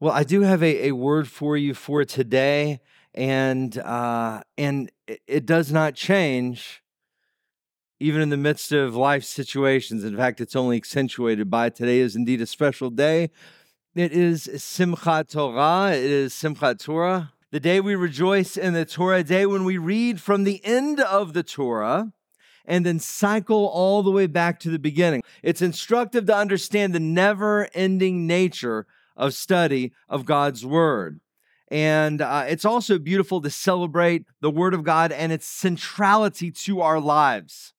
Well, 0.00 0.12
I 0.12 0.24
do 0.24 0.40
have 0.40 0.62
a, 0.62 0.88
a 0.88 0.92
word 0.92 1.28
for 1.28 1.56
you 1.56 1.74
for 1.74 2.04
today, 2.04 2.80
and 3.14 3.76
uh, 3.78 4.42
and 4.56 4.90
it 5.06 5.46
does 5.46 5.70
not 5.70 5.94
change 5.94 6.82
even 8.02 8.22
in 8.22 8.30
the 8.30 8.38
midst 8.38 8.72
of 8.72 8.96
life 8.96 9.24
situations. 9.24 10.02
In 10.02 10.16
fact, 10.16 10.40
it's 10.40 10.56
only 10.56 10.78
accentuated 10.78 11.50
by 11.50 11.68
today 11.68 11.98
is 11.98 12.16
indeed 12.16 12.40
a 12.40 12.46
special 12.46 12.88
day 12.88 13.28
it 13.96 14.12
is 14.12 14.46
Simchat 14.46 15.30
Torah. 15.30 15.90
It 15.92 16.04
is 16.04 16.32
Simchat 16.32 16.78
Torah. 16.78 17.32
The 17.50 17.58
day 17.58 17.80
we 17.80 17.96
rejoice 17.96 18.56
in 18.56 18.72
the 18.72 18.84
Torah, 18.84 19.18
a 19.18 19.24
day 19.24 19.46
when 19.46 19.64
we 19.64 19.78
read 19.78 20.20
from 20.20 20.44
the 20.44 20.64
end 20.64 21.00
of 21.00 21.32
the 21.32 21.42
Torah 21.42 22.12
and 22.64 22.86
then 22.86 23.00
cycle 23.00 23.66
all 23.66 24.04
the 24.04 24.12
way 24.12 24.28
back 24.28 24.60
to 24.60 24.70
the 24.70 24.78
beginning. 24.78 25.22
It's 25.42 25.60
instructive 25.60 26.26
to 26.26 26.36
understand 26.36 26.94
the 26.94 27.00
never 27.00 27.68
ending 27.74 28.28
nature 28.28 28.86
of 29.16 29.34
study 29.34 29.92
of 30.08 30.24
God's 30.24 30.64
Word. 30.64 31.20
And 31.68 32.20
uh, 32.20 32.44
it's 32.48 32.64
also 32.64 32.98
beautiful 32.98 33.40
to 33.42 33.50
celebrate 33.50 34.24
the 34.40 34.50
Word 34.50 34.74
of 34.74 34.82
God 34.82 35.12
and 35.12 35.30
its 35.30 35.46
centrality 35.46 36.50
to 36.50 36.80
our 36.80 37.00
lives. 37.00 37.74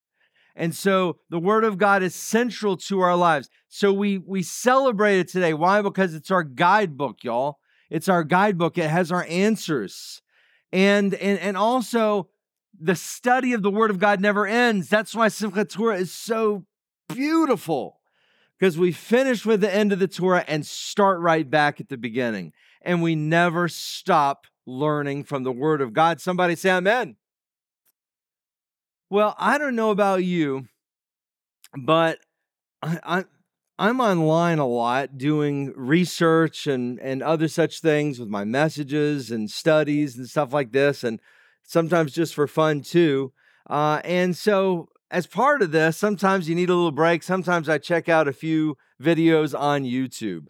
And 0.56 0.76
so 0.76 1.18
the 1.30 1.40
word 1.40 1.64
of 1.64 1.78
God 1.78 2.04
is 2.04 2.14
central 2.14 2.78
to 2.78 3.00
our 3.00 3.16
lives. 3.16 3.50
So 3.70 3.94
we 3.94 4.18
we 4.18 4.44
celebrate 4.44 5.20
it 5.20 5.28
today. 5.28 5.54
Why? 5.54 5.82
Because 5.82 6.14
it's 6.14 6.32
our 6.32 6.44
guidebook, 6.44 7.24
y'all. 7.24 7.60
It's 7.90 8.10
our 8.10 8.24
guidebook. 8.24 8.78
It 8.78 8.90
has 8.90 9.12
our 9.12 9.26
answers. 9.30 10.22
And 10.72 11.14
and 11.16 11.40
and 11.40 11.58
also 11.58 12.30
the 12.80 12.96
study 12.96 13.54
of 13.54 13.64
the 13.64 13.72
word 13.72 13.92
of 13.92 14.00
God 14.00 14.20
never 14.20 14.46
ends. 14.46 14.90
That's 14.90 15.16
why 15.16 15.28
Simchat 15.28 15.70
Torah 15.70 15.98
is 15.98 16.12
so 16.12 16.66
beautiful. 17.08 18.01
Because 18.62 18.78
we 18.78 18.92
finish 18.92 19.44
with 19.44 19.62
the 19.62 19.74
end 19.74 19.92
of 19.92 19.98
the 19.98 20.08
Torah 20.08 20.46
and 20.48 20.64
start 20.64 21.20
right 21.20 21.50
back 21.50 21.82
at 21.82 21.90
the 21.90 21.98
beginning. 21.98 22.54
And 22.84 23.02
we 23.02 23.16
never 23.16 23.68
stop 23.68 24.46
learning 24.68 25.24
from 25.24 25.42
the 25.42 25.52
word 25.52 25.82
of 25.82 25.94
God. 25.94 26.22
Somebody 26.22 26.56
say 26.56 26.70
amen. 26.70 27.16
Well, 29.10 29.36
I 29.40 29.58
don't 29.58 29.76
know 29.76 29.90
about 29.90 30.24
you, 30.24 30.68
but 31.76 32.20
I, 32.84 33.26
I'm 33.80 34.00
online 34.00 34.60
a 34.60 34.68
lot 34.68 35.18
doing 35.18 35.74
research 35.76 36.68
and 36.68 37.00
and 37.00 37.24
other 37.24 37.48
such 37.48 37.82
things 37.82 38.20
with 38.20 38.30
my 38.30 38.44
messages 38.44 39.32
and 39.32 39.50
studies 39.50 40.16
and 40.16 40.30
stuff 40.30 40.54
like 40.54 40.72
this, 40.72 41.04
and 41.04 41.20
sometimes 41.64 42.14
just 42.14 42.36
for 42.36 42.46
fun 42.46 42.82
too. 42.82 43.34
Uh, 43.68 44.02
and 44.04 44.38
so, 44.38 44.90
as 45.12 45.28
part 45.28 45.62
of 45.62 45.72
this, 45.72 45.98
sometimes 45.98 46.48
you 46.48 46.56
need 46.56 46.70
a 46.70 46.76
little 46.76 46.92
break. 46.92 47.22
Sometimes 47.22 47.68
I 47.68 47.78
check 47.78 48.08
out 48.08 48.30
a 48.30 48.34
few 48.34 48.78
videos 49.02 49.58
on 49.58 49.84
YouTube. 49.84 50.48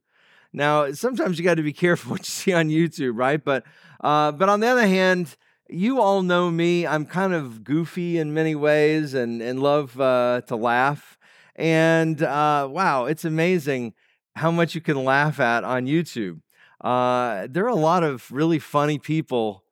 Now, 0.53 0.91
sometimes 0.91 1.39
you 1.39 1.43
got 1.43 1.55
to 1.55 1.63
be 1.63 1.73
careful 1.85 2.11
what 2.11 2.19
you 2.21 2.25
see 2.25 2.53
on 2.53 2.69
YouTube, 2.69 3.13
right? 3.15 3.43
But 3.43 3.65
uh, 4.01 4.31
but 4.31 4.49
on 4.49 4.59
the 4.59 4.67
other 4.67 4.87
hand, 4.87 5.35
you 5.67 5.99
all 5.99 6.21
know 6.21 6.51
me. 6.51 6.85
I'm 6.85 7.05
kind 7.05 7.33
of 7.33 7.63
goofy 7.63 8.19
in 8.19 8.33
many 8.33 8.55
ways 8.55 9.13
and, 9.13 9.41
and 9.41 9.61
love 9.61 9.99
uh, 9.99 10.41
to 10.47 10.55
laugh. 10.55 11.17
And 11.55 12.21
uh, 12.21 12.67
wow, 12.69 13.05
it's 13.05 13.25
amazing 13.25 13.93
how 14.35 14.51
much 14.51 14.75
you 14.75 14.81
can 14.81 15.03
laugh 15.03 15.39
at 15.39 15.63
on 15.63 15.85
YouTube. 15.85 16.41
Uh, 16.79 17.47
there 17.49 17.65
are 17.65 17.69
a 17.69 17.75
lot 17.75 18.03
of 18.03 18.31
really 18.31 18.59
funny 18.59 18.97
people 18.97 19.63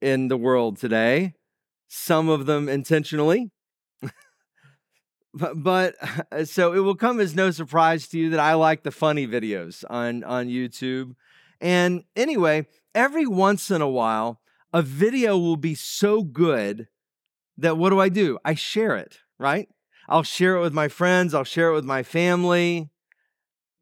in 0.00 0.28
the 0.28 0.36
world 0.36 0.76
today, 0.78 1.34
some 1.88 2.28
of 2.28 2.46
them 2.46 2.68
intentionally. 2.68 3.50
But, 5.34 5.62
but 5.62 5.94
so 6.48 6.72
it 6.72 6.80
will 6.80 6.94
come 6.94 7.20
as 7.20 7.34
no 7.34 7.50
surprise 7.50 8.08
to 8.08 8.18
you 8.18 8.30
that 8.30 8.40
I 8.40 8.54
like 8.54 8.82
the 8.82 8.90
funny 8.90 9.26
videos 9.26 9.84
on, 9.88 10.24
on 10.24 10.48
YouTube. 10.48 11.14
And 11.60 12.04
anyway, 12.16 12.66
every 12.94 13.26
once 13.26 13.70
in 13.70 13.80
a 13.80 13.88
while, 13.88 14.40
a 14.72 14.82
video 14.82 15.36
will 15.38 15.56
be 15.56 15.74
so 15.74 16.22
good 16.22 16.88
that 17.58 17.76
what 17.76 17.90
do 17.90 18.00
I 18.00 18.08
do? 18.08 18.38
I 18.44 18.54
share 18.54 18.96
it, 18.96 19.18
right? 19.38 19.68
I'll 20.08 20.22
share 20.22 20.56
it 20.56 20.60
with 20.60 20.72
my 20.72 20.88
friends, 20.88 21.34
I'll 21.34 21.44
share 21.44 21.70
it 21.70 21.74
with 21.74 21.84
my 21.84 22.02
family. 22.02 22.90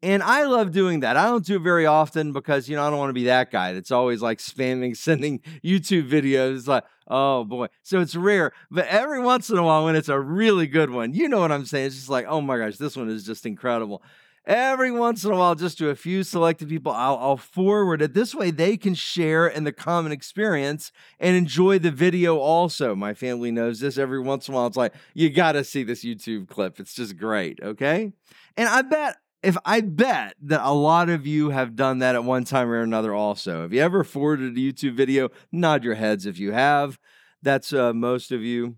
And 0.03 0.23
I 0.23 0.45
love 0.45 0.71
doing 0.71 1.01
that. 1.01 1.15
I 1.15 1.25
don't 1.25 1.45
do 1.45 1.57
it 1.57 1.61
very 1.61 1.85
often 1.85 2.33
because, 2.33 2.67
you 2.67 2.75
know, 2.75 2.85
I 2.85 2.89
don't 2.89 2.97
want 2.97 3.09
to 3.09 3.13
be 3.13 3.25
that 3.25 3.51
guy 3.51 3.73
that's 3.73 3.91
always 3.91 4.21
like 4.21 4.39
spamming, 4.39 4.97
sending 4.97 5.39
YouTube 5.63 6.09
videos. 6.09 6.67
Like, 6.67 6.85
oh 7.07 7.43
boy. 7.43 7.67
So 7.83 7.99
it's 7.99 8.15
rare. 8.15 8.51
But 8.71 8.87
every 8.87 9.21
once 9.21 9.49
in 9.49 9.57
a 9.57 9.63
while, 9.63 9.85
when 9.85 9.95
it's 9.95 10.09
a 10.09 10.19
really 10.19 10.67
good 10.67 10.89
one, 10.89 11.13
you 11.13 11.29
know 11.29 11.39
what 11.39 11.51
I'm 11.51 11.65
saying? 11.65 11.87
It's 11.87 11.95
just 11.95 12.09
like, 12.09 12.25
oh 12.27 12.41
my 12.41 12.57
gosh, 12.57 12.77
this 12.77 12.95
one 12.95 13.09
is 13.09 13.25
just 13.25 13.45
incredible 13.45 14.01
every 14.45 14.91
once 14.91 15.23
in 15.23 15.31
a 15.31 15.35
while, 15.35 15.55
just 15.55 15.77
to 15.77 15.89
a 15.89 15.95
few 15.95 16.23
selected 16.23 16.69
people, 16.69 16.91
I'll, 16.91 17.17
I'll, 17.17 17.37
forward 17.37 18.01
it. 18.01 18.13
This 18.13 18.33
way, 18.33 18.51
they 18.51 18.77
can 18.77 18.93
share 18.93 19.47
in 19.47 19.63
the 19.63 19.71
common 19.71 20.11
experience 20.11 20.91
and 21.19 21.35
enjoy 21.35 21.79
the 21.79 21.91
video 21.91 22.37
also. 22.37 22.95
My 22.95 23.13
family 23.13 23.51
knows 23.51 23.79
this. 23.79 23.97
Every 23.97 24.19
once 24.19 24.47
in 24.47 24.53
a 24.53 24.57
while, 24.57 24.67
it's 24.67 24.77
like, 24.77 24.93
you 25.13 25.29
got 25.29 25.53
to 25.53 25.63
see 25.63 25.83
this 25.83 26.03
YouTube 26.03 26.47
clip. 26.47 26.79
It's 26.79 26.93
just 26.93 27.17
great. 27.17 27.59
Okay. 27.61 28.13
And 28.57 28.69
I 28.69 28.81
bet. 28.81 29.17
If 29.43 29.57
I 29.65 29.81
bet 29.81 30.35
that 30.43 30.61
a 30.63 30.73
lot 30.73 31.09
of 31.09 31.25
you 31.25 31.49
have 31.49 31.75
done 31.75 31.99
that 31.99 32.15
at 32.15 32.23
one 32.23 32.43
time 32.43 32.69
or 32.69 32.81
another, 32.81 33.13
also. 33.13 33.63
Have 33.63 33.73
you 33.73 33.81
ever 33.81 34.03
forwarded 34.03 34.53
a 34.53 34.59
YouTube 34.59 34.95
video? 34.95 35.29
Nod 35.51 35.83
your 35.83 35.95
heads 35.95 36.25
if 36.25 36.37
you 36.37 36.51
have. 36.51 36.99
That's 37.41 37.73
uh, 37.73 37.93
most 37.93 38.31
of 38.31 38.43
you. 38.43 38.77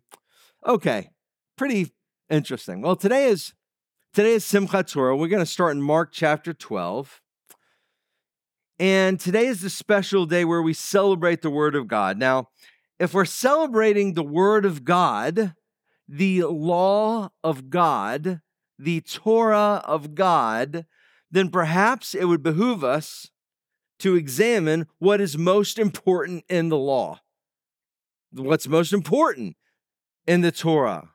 Okay, 0.65 1.09
pretty 1.57 1.91
interesting. 2.29 2.81
Well, 2.81 2.95
today 2.95 3.25
is 3.25 3.53
Today 4.13 4.33
is 4.33 4.45
Simchat 4.45 4.91
Torah. 4.91 5.17
We're 5.17 5.27
going 5.27 5.39
to 5.39 5.45
start 5.45 5.75
in 5.75 5.81
Mark 5.81 6.11
chapter 6.11 6.53
12. 6.53 7.19
And 8.77 9.19
today 9.19 9.47
is 9.47 9.61
the 9.61 9.71
special 9.71 10.27
day 10.27 10.45
where 10.45 10.61
we 10.61 10.75
celebrate 10.75 11.41
the 11.41 11.49
Word 11.49 11.73
of 11.73 11.87
God. 11.87 12.19
Now, 12.19 12.49
if 12.99 13.15
we're 13.15 13.25
celebrating 13.25 14.13
the 14.13 14.21
Word 14.21 14.65
of 14.65 14.85
God, 14.85 15.55
the 16.07 16.43
law 16.43 17.29
of 17.43 17.71
God, 17.71 18.41
the 18.77 19.01
Torah 19.01 19.81
of 19.85 20.15
God, 20.15 20.85
then 21.31 21.49
perhaps 21.49 22.13
it 22.13 22.25
would 22.25 22.43
behoove 22.43 22.83
us 22.83 23.29
to 23.99 24.15
examine 24.15 24.87
what 24.99 25.21
is 25.21 25.37
most 25.37 25.79
important 25.79 26.43
in 26.49 26.69
the 26.69 26.77
law. 26.77 27.19
What's 28.31 28.67
most 28.67 28.93
important 28.93 29.55
in 30.25 30.41
the 30.41 30.51
Torah, 30.51 31.11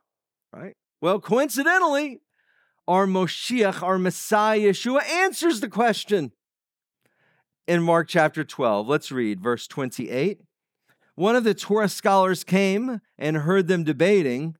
right? 0.53 0.77
Well, 1.01 1.21
coincidentally, 1.21 2.21
our 2.87 3.07
Moshiach, 3.07 3.83
our 3.83 3.99
Messiah, 3.99 4.71
Yeshua, 4.71 5.05
answers 5.05 5.61
the 5.61 5.69
question 5.69 6.33
in 7.67 7.83
Mark 7.83 8.09
chapter 8.09 8.45
12. 8.45 8.89
Let's 8.89 9.13
read 9.13 9.41
verse 9.41 9.67
28. 9.67 10.41
One 11.15 11.37
of 11.37 11.45
the 11.45 11.55
Torah 11.55 11.89
scholars 11.89 12.45
came 12.45 13.01
and 13.19 13.37
heard 13.39 13.69
them 13.69 13.85
debating. 13.85 14.57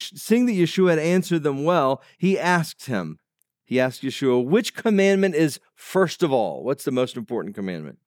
Seeing 0.00 0.46
that 0.46 0.52
Yeshua 0.52 0.90
had 0.90 0.98
answered 0.98 1.42
them 1.42 1.64
well, 1.64 2.02
he 2.18 2.38
asked 2.38 2.86
him, 2.86 3.18
he 3.64 3.78
asked 3.78 4.02
Yeshua, 4.02 4.44
which 4.44 4.74
commandment 4.74 5.34
is 5.34 5.60
first 5.74 6.22
of 6.22 6.32
all? 6.32 6.64
What's 6.64 6.84
the 6.84 6.90
most 6.90 7.16
important 7.16 7.54
commandment? 7.54 7.98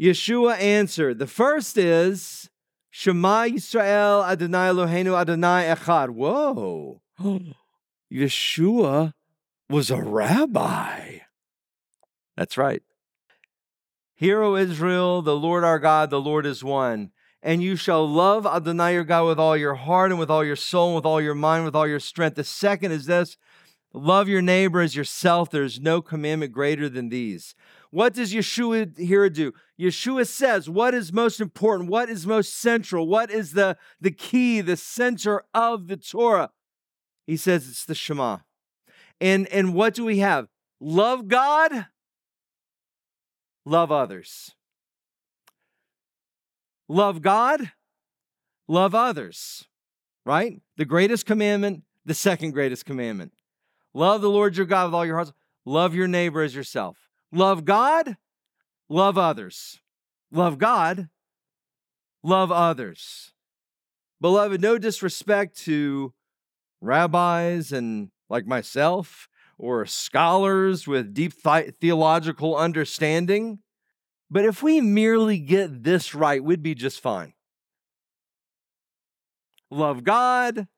Yeshua 0.00 0.58
answered, 0.58 1.18
the 1.18 1.26
first 1.26 1.76
is 1.76 2.50
Shema 2.90 3.44
Yisrael 3.44 4.26
Adonai 4.26 4.68
Eloheinu 4.68 5.18
Adonai 5.18 5.74
Echad. 5.74 6.10
Whoa. 6.10 7.02
Yeshua 8.12 9.12
was 9.68 9.90
a 9.90 10.00
rabbi. 10.00 11.18
That's 12.36 12.56
right. 12.56 12.82
Hear, 14.14 14.42
O 14.42 14.56
Israel, 14.56 15.20
the 15.20 15.36
Lord 15.36 15.64
our 15.64 15.78
God, 15.78 16.10
the 16.10 16.20
Lord 16.20 16.46
is 16.46 16.62
one. 16.64 17.10
And 17.46 17.62
you 17.62 17.76
shall 17.76 18.04
love 18.08 18.44
Adonai 18.44 18.94
your 18.94 19.04
God 19.04 19.28
with 19.28 19.38
all 19.38 19.56
your 19.56 19.76
heart 19.76 20.10
and 20.10 20.18
with 20.18 20.32
all 20.32 20.44
your 20.44 20.56
soul 20.56 20.88
and 20.88 20.96
with 20.96 21.06
all 21.06 21.20
your 21.20 21.36
mind, 21.36 21.64
with 21.64 21.76
all 21.76 21.86
your 21.86 22.00
strength. 22.00 22.34
The 22.34 22.42
second 22.42 22.90
is 22.90 23.06
this 23.06 23.36
love 23.94 24.28
your 24.28 24.42
neighbor 24.42 24.80
as 24.80 24.96
yourself. 24.96 25.48
There's 25.52 25.78
no 25.80 26.02
commandment 26.02 26.50
greater 26.50 26.88
than 26.88 27.08
these. 27.08 27.54
What 27.92 28.14
does 28.14 28.34
Yeshua 28.34 28.98
here 28.98 29.30
do? 29.30 29.52
Yeshua 29.80 30.26
says, 30.26 30.68
What 30.68 30.92
is 30.92 31.12
most 31.12 31.40
important? 31.40 31.88
What 31.88 32.10
is 32.10 32.26
most 32.26 32.52
central? 32.52 33.06
What 33.06 33.30
is 33.30 33.52
the, 33.52 33.76
the 34.00 34.10
key, 34.10 34.60
the 34.60 34.76
center 34.76 35.44
of 35.54 35.86
the 35.86 35.96
Torah? 35.96 36.50
He 37.28 37.36
says 37.36 37.68
it's 37.68 37.84
the 37.84 37.94
Shema. 37.94 38.38
And, 39.20 39.46
and 39.52 39.72
what 39.72 39.94
do 39.94 40.04
we 40.04 40.18
have? 40.18 40.48
Love 40.80 41.28
God, 41.28 41.86
love 43.64 43.92
others. 43.92 44.55
Love 46.88 47.20
God, 47.22 47.72
love 48.68 48.94
others, 48.94 49.64
right? 50.24 50.60
The 50.76 50.84
greatest 50.84 51.26
commandment, 51.26 51.82
the 52.04 52.14
second 52.14 52.52
greatest 52.52 52.84
commandment. 52.84 53.32
Love 53.92 54.20
the 54.20 54.30
Lord 54.30 54.56
your 54.56 54.66
God 54.66 54.86
with 54.86 54.94
all 54.94 55.06
your 55.06 55.16
heart. 55.16 55.32
Love 55.64 55.94
your 55.94 56.06
neighbor 56.06 56.42
as 56.42 56.54
yourself. 56.54 57.08
Love 57.32 57.64
God, 57.64 58.16
love 58.88 59.18
others. 59.18 59.80
Love 60.30 60.58
God, 60.58 61.08
love 62.22 62.52
others. 62.52 63.32
Beloved, 64.20 64.60
no 64.60 64.78
disrespect 64.78 65.56
to 65.64 66.12
rabbis 66.80 67.72
and 67.72 68.10
like 68.28 68.46
myself 68.46 69.28
or 69.58 69.86
scholars 69.86 70.86
with 70.86 71.14
deep 71.14 71.32
theological 71.32 72.56
understanding. 72.56 73.60
But 74.30 74.44
if 74.44 74.62
we 74.62 74.80
merely 74.80 75.38
get 75.38 75.84
this 75.84 76.14
right, 76.14 76.42
we'd 76.42 76.62
be 76.62 76.74
just 76.74 77.00
fine. 77.00 77.34
Love 79.70 80.04
God, 80.04 80.68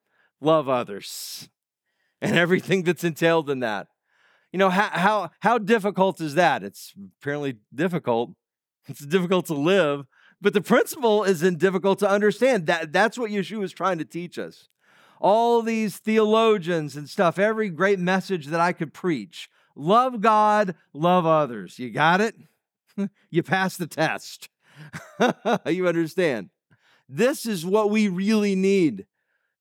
love 0.41 0.69
others, 0.69 1.49
and 2.21 2.37
everything 2.37 2.83
that's 2.83 3.05
entailed 3.05 3.51
in 3.51 3.61
that. 3.61 3.89
You 4.53 4.59
know, 4.59 4.71
how, 4.71 4.89
how, 4.93 5.31
how 5.41 5.59
difficult 5.59 6.21
is 6.21 6.35
that? 6.35 6.63
It's 6.63 6.95
apparently 7.21 7.59
difficult. 7.75 8.31
It's 8.87 9.05
difficult 9.05 9.45
to 9.47 9.55
live, 9.55 10.07
but 10.41 10.55
the 10.55 10.63
principle 10.63 11.23
isn't 11.25 11.59
difficult 11.59 11.99
to 11.99 12.09
understand. 12.09 12.67
That, 12.67 12.93
that's 12.93 13.19
what 13.19 13.31
Yeshua 13.31 13.65
is 13.65 13.73
trying 13.73 13.99
to 13.99 14.05
teach 14.05 14.39
us. 14.39 14.69
All 15.21 15.61
these 15.61 15.99
theologians 15.99 16.97
and 16.97 17.09
stuff, 17.11 17.39
every 17.39 17.69
great 17.69 17.99
message 17.99 18.47
that 18.47 18.61
I 18.61 18.73
could 18.73 18.95
preach 18.95 19.51
love 19.75 20.21
God, 20.21 20.75
love 20.93 21.27
others. 21.27 21.79
You 21.79 21.91
got 21.91 22.21
it? 22.21 22.35
you 23.31 23.43
pass 23.43 23.77
the 23.77 23.87
test. 23.87 24.49
you 25.67 25.89
understand? 25.89 26.51
This 27.09 27.47
is 27.47 27.65
what 27.65 27.91
we 27.91 28.09
really 28.09 28.55
need. 28.55 29.07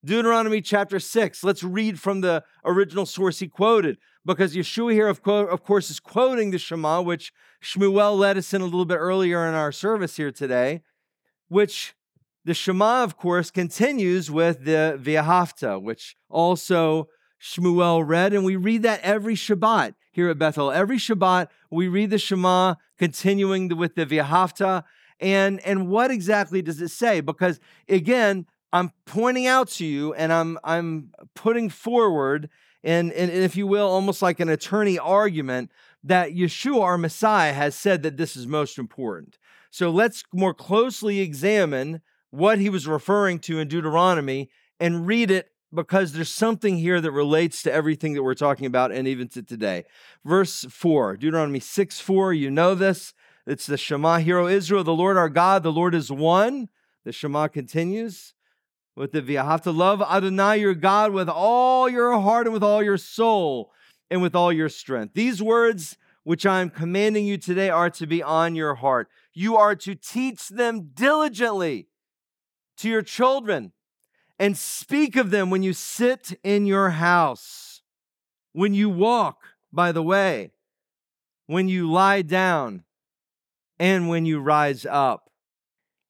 Deuteronomy 0.05 0.61
chapter 0.61 0.99
6. 0.99 1.43
Let's 1.43 1.63
read 1.63 1.99
from 1.99 2.21
the 2.21 2.43
original 2.63 3.05
source 3.05 3.39
he 3.39 3.47
quoted 3.47 3.97
because 4.25 4.55
Yeshua 4.55 4.93
here, 4.93 5.07
of, 5.07 5.21
course, 5.21 5.89
is 5.89 5.99
quoting 5.99 6.51
the 6.51 6.59
Shema, 6.59 7.01
which 7.01 7.33
Shmuel 7.63 8.17
led 8.17 8.37
us 8.37 8.53
in 8.53 8.61
a 8.61 8.65
little 8.65 8.85
bit 8.85 8.97
earlier 8.97 9.47
in 9.47 9.55
our 9.55 9.71
service 9.71 10.17
here 10.17 10.31
today, 10.31 10.81
which 11.47 11.95
the 12.45 12.53
Shema, 12.53 13.03
of 13.03 13.17
course, 13.17 13.49
continues 13.49 14.29
with 14.29 14.65
the 14.65 14.99
V'ahavta, 15.01 15.81
which 15.81 16.15
also 16.29 17.07
Shmuel 17.41 18.07
read, 18.07 18.33
and 18.33 18.43
we 18.43 18.55
read 18.55 18.83
that 18.83 19.01
every 19.01 19.35
Shabbat 19.35 19.93
here 20.17 20.29
at 20.29 20.39
Bethel. 20.39 20.71
Every 20.71 20.97
Shabbat, 20.97 21.49
we 21.69 21.87
read 21.87 22.09
the 22.09 22.17
Shema, 22.17 22.73
continuing 22.97 23.77
with 23.77 23.93
the 23.93 24.03
V'ahavta. 24.03 24.83
And, 25.19 25.63
and 25.63 25.89
what 25.89 26.09
exactly 26.09 26.63
does 26.63 26.81
it 26.81 26.89
say? 26.89 27.21
Because 27.21 27.59
again, 27.87 28.47
I'm 28.73 28.91
pointing 29.05 29.45
out 29.45 29.67
to 29.73 29.85
you 29.85 30.15
and 30.15 30.33
I'm, 30.33 30.57
I'm 30.63 31.11
putting 31.35 31.69
forward 31.69 32.49
and, 32.83 33.11
and 33.11 33.29
if 33.29 33.55
you 33.55 33.67
will, 33.67 33.87
almost 33.87 34.23
like 34.23 34.39
an 34.39 34.49
attorney 34.49 34.97
argument 34.97 35.71
that 36.03 36.31
Yeshua, 36.31 36.81
our 36.81 36.97
Messiah, 36.97 37.53
has 37.53 37.75
said 37.75 38.01
that 38.01 38.17
this 38.17 38.35
is 38.35 38.47
most 38.47 38.79
important. 38.79 39.37
So 39.69 39.91
let's 39.91 40.23
more 40.33 40.53
closely 40.53 41.19
examine 41.19 42.01
what 42.31 42.57
he 42.57 42.69
was 42.69 42.87
referring 42.87 43.37
to 43.39 43.59
in 43.59 43.67
Deuteronomy 43.67 44.49
and 44.79 45.05
read 45.05 45.29
it 45.29 45.49
because 45.77 46.11
there's 46.11 46.31
something 46.31 46.77
here 46.77 46.99
that 46.99 47.11
relates 47.11 47.61
to 47.61 47.71
everything 47.71 48.13
that 48.13 48.23
we're 48.23 48.33
talking 48.33 48.65
about 48.65 48.91
and 48.91 49.07
even 49.07 49.27
to 49.29 49.43
today. 49.43 49.85
Verse 50.25 50.65
4, 50.69 51.17
Deuteronomy 51.17 51.59
6 51.59 51.99
4, 51.99 52.33
you 52.33 52.49
know 52.49 52.75
this. 52.75 53.13
It's 53.45 53.67
the 53.67 53.77
Shema, 53.77 54.17
Hero 54.17 54.47
Israel, 54.47 54.83
the 54.83 54.93
Lord 54.93 55.15
our 55.15 55.29
God, 55.29 55.61
the 55.61 55.71
Lord 55.71 55.93
is 55.95 56.11
one. 56.11 56.67
The 57.05 57.13
Shema 57.13 57.47
continues 57.47 58.33
with 58.95 59.11
the 59.11 59.21
to 59.21 59.71
love 59.71 60.01
Adonai 60.01 60.57
your 60.57 60.73
God 60.73 61.13
with 61.13 61.29
all 61.29 61.87
your 61.87 62.19
heart 62.19 62.47
and 62.47 62.53
with 62.53 62.63
all 62.63 62.81
your 62.81 62.97
soul 62.97 63.71
and 64.09 64.21
with 64.21 64.35
all 64.35 64.51
your 64.51 64.69
strength. 64.69 65.13
These 65.13 65.41
words 65.41 65.95
which 66.23 66.45
I 66.45 66.59
am 66.59 66.71
commanding 66.71 67.25
you 67.25 67.37
today 67.37 67.69
are 67.69 67.91
to 67.91 68.07
be 68.07 68.23
on 68.23 68.55
your 68.55 68.75
heart. 68.75 69.09
You 69.33 69.55
are 69.55 69.75
to 69.75 69.93
teach 69.93 70.49
them 70.49 70.89
diligently 70.93 71.87
to 72.77 72.89
your 72.89 73.03
children 73.03 73.71
and 74.39 74.57
speak 74.57 75.15
of 75.15 75.31
them 75.31 75.49
when 75.49 75.63
you 75.63 75.73
sit 75.73 76.39
in 76.43 76.65
your 76.65 76.91
house, 76.91 77.81
when 78.53 78.73
you 78.73 78.89
walk 78.89 79.43
by 79.71 79.91
the 79.91 80.03
way, 80.03 80.51
when 81.47 81.67
you 81.67 81.89
lie 81.89 82.21
down, 82.21 82.83
and 83.79 84.09
when 84.09 84.25
you 84.25 84.39
rise 84.39 84.85
up 84.85 85.29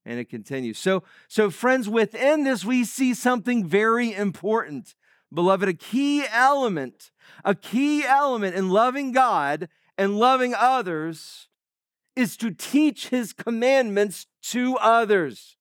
and 0.05 0.19
it 0.19 0.29
continues. 0.29 0.77
So, 0.77 1.03
so 1.27 1.49
friends, 1.49 1.89
within 1.89 2.43
this, 2.43 2.63
we 2.63 2.85
see 2.85 3.13
something 3.13 3.65
very 3.65 4.13
important. 4.13 4.95
Beloved, 5.33 5.67
a 5.67 5.73
key 5.73 6.23
element, 6.31 7.11
a 7.43 7.53
key 7.53 8.05
element 8.05 8.55
in 8.55 8.69
loving 8.69 9.11
God 9.11 9.67
and 9.97 10.17
loving 10.17 10.55
others 10.57 11.49
is 12.15 12.37
to 12.37 12.51
teach 12.51 13.09
his 13.09 13.33
commandments 13.33 14.27
to 14.43 14.77
others. 14.77 15.56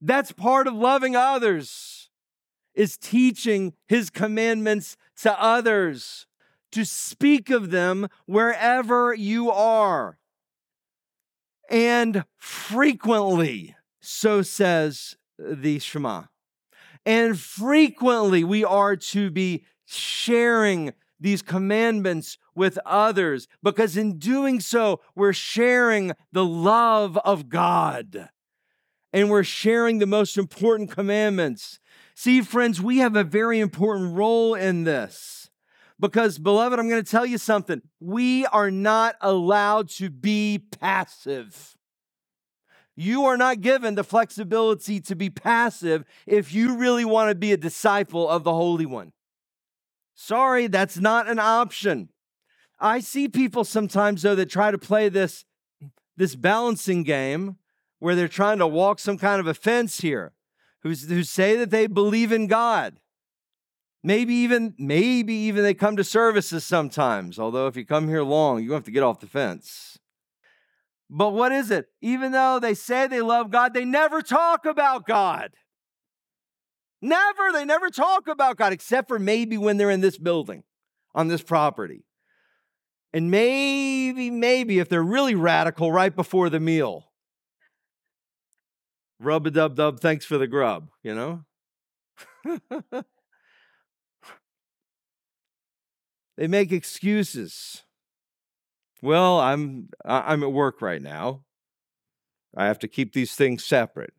That's 0.00 0.32
part 0.32 0.66
of 0.66 0.74
loving 0.74 1.14
others, 1.14 2.08
is 2.74 2.96
teaching 2.96 3.74
his 3.86 4.10
commandments 4.10 4.96
to 5.22 5.42
others, 5.42 6.26
to 6.72 6.84
speak 6.84 7.50
of 7.50 7.70
them 7.70 8.08
wherever 8.26 9.12
you 9.12 9.50
are 9.50 10.18
and 11.70 12.24
frequently, 12.36 13.76
so 14.00 14.42
says 14.42 15.16
the 15.38 15.78
Shema. 15.78 16.24
And 17.06 17.38
frequently 17.38 18.44
we 18.44 18.64
are 18.64 18.96
to 18.96 19.30
be 19.30 19.64
sharing 19.86 20.92
these 21.18 21.42
commandments 21.42 22.38
with 22.54 22.78
others 22.84 23.46
because 23.62 23.96
in 23.96 24.18
doing 24.18 24.60
so, 24.60 25.00
we're 25.14 25.32
sharing 25.32 26.12
the 26.32 26.44
love 26.44 27.16
of 27.18 27.48
God 27.48 28.28
and 29.12 29.30
we're 29.30 29.44
sharing 29.44 29.98
the 29.98 30.06
most 30.06 30.36
important 30.36 30.90
commandments. 30.90 31.78
See, 32.14 32.42
friends, 32.42 32.80
we 32.80 32.98
have 32.98 33.16
a 33.16 33.24
very 33.24 33.60
important 33.60 34.14
role 34.14 34.54
in 34.54 34.84
this. 34.84 35.50
Because, 35.98 36.38
beloved, 36.38 36.78
I'm 36.78 36.88
going 36.88 37.02
to 37.02 37.10
tell 37.10 37.26
you 37.26 37.36
something. 37.36 37.82
We 38.00 38.46
are 38.46 38.70
not 38.70 39.16
allowed 39.20 39.90
to 39.90 40.08
be 40.08 40.62
passive. 40.80 41.76
You 42.96 43.24
are 43.26 43.36
not 43.36 43.60
given 43.60 43.94
the 43.94 44.04
flexibility 44.04 45.00
to 45.00 45.14
be 45.14 45.30
passive 45.30 46.04
if 46.26 46.54
you 46.54 46.76
really 46.76 47.04
want 47.04 47.30
to 47.30 47.34
be 47.34 47.52
a 47.52 47.56
disciple 47.56 48.28
of 48.28 48.44
the 48.44 48.52
Holy 48.52 48.86
One. 48.86 49.12
Sorry, 50.14 50.66
that's 50.66 50.98
not 50.98 51.28
an 51.28 51.38
option. 51.38 52.10
I 52.78 53.00
see 53.00 53.28
people 53.28 53.64
sometimes, 53.64 54.22
though, 54.22 54.34
that 54.34 54.50
try 54.50 54.70
to 54.70 54.78
play 54.78 55.08
this, 55.10 55.44
this 56.16 56.34
balancing 56.34 57.02
game 57.02 57.56
where 58.00 58.16
they're 58.16 58.28
trying 58.28 58.58
to 58.58 58.66
walk 58.66 58.98
some 58.98 59.16
kind 59.16 59.40
of 59.40 59.46
a 59.46 59.54
fence 59.54 60.00
here, 60.00 60.32
who 60.82 60.94
say 60.94 61.56
that 61.56 61.70
they 61.70 61.86
believe 61.86 62.32
in 62.32 62.48
God. 62.48 62.98
Maybe 64.02 64.32
even, 64.34 64.74
maybe 64.78 65.34
even 65.34 65.62
they 65.62 65.74
come 65.74 65.96
to 65.96 66.04
services 66.04 66.64
sometimes. 66.64 67.38
Although 67.38 67.66
if 67.66 67.76
you 67.76 67.84
come 67.84 68.08
here 68.08 68.22
long, 68.22 68.64
you 68.64 68.72
have 68.72 68.84
to 68.84 68.90
get 68.90 69.02
off 69.02 69.20
the 69.20 69.26
fence. 69.26 69.98
But 71.10 71.34
what 71.34 71.52
is 71.52 71.70
it? 71.70 71.86
Even 72.00 72.32
though 72.32 72.58
they 72.58 72.72
say 72.72 73.06
they 73.06 73.20
love 73.20 73.50
God, 73.50 73.74
they 73.74 73.84
never 73.84 74.22
talk 74.22 74.64
about 74.64 75.06
God. 75.06 75.50
Never. 77.02 77.52
They 77.52 77.66
never 77.66 77.90
talk 77.90 78.26
about 78.26 78.56
God, 78.56 78.72
except 78.72 79.08
for 79.08 79.18
maybe 79.18 79.58
when 79.58 79.76
they're 79.76 79.90
in 79.90 80.00
this 80.00 80.16
building, 80.16 80.62
on 81.14 81.28
this 81.28 81.42
property. 81.42 82.04
And 83.12 83.30
maybe, 83.30 84.30
maybe 84.30 84.78
if 84.78 84.88
they're 84.88 85.02
really 85.02 85.34
radical, 85.34 85.92
right 85.92 86.14
before 86.14 86.48
the 86.48 86.60
meal. 86.60 87.09
Rub 89.20 89.46
a 89.46 89.50
dub 89.50 89.76
dub, 89.76 90.00
thanks 90.00 90.24
for 90.24 90.38
the 90.38 90.46
grub, 90.46 90.88
you 91.02 91.14
know? 91.14 91.44
They 96.40 96.46
make 96.46 96.72
excuses. 96.72 97.82
Well, 99.02 99.38
I'm 99.38 99.90
I'm 100.06 100.42
at 100.42 100.52
work 100.52 100.80
right 100.80 101.02
now. 101.02 101.44
I 102.56 102.64
have 102.64 102.78
to 102.78 102.88
keep 102.88 103.12
these 103.12 103.34
things 103.34 103.62
separate. 103.62 104.14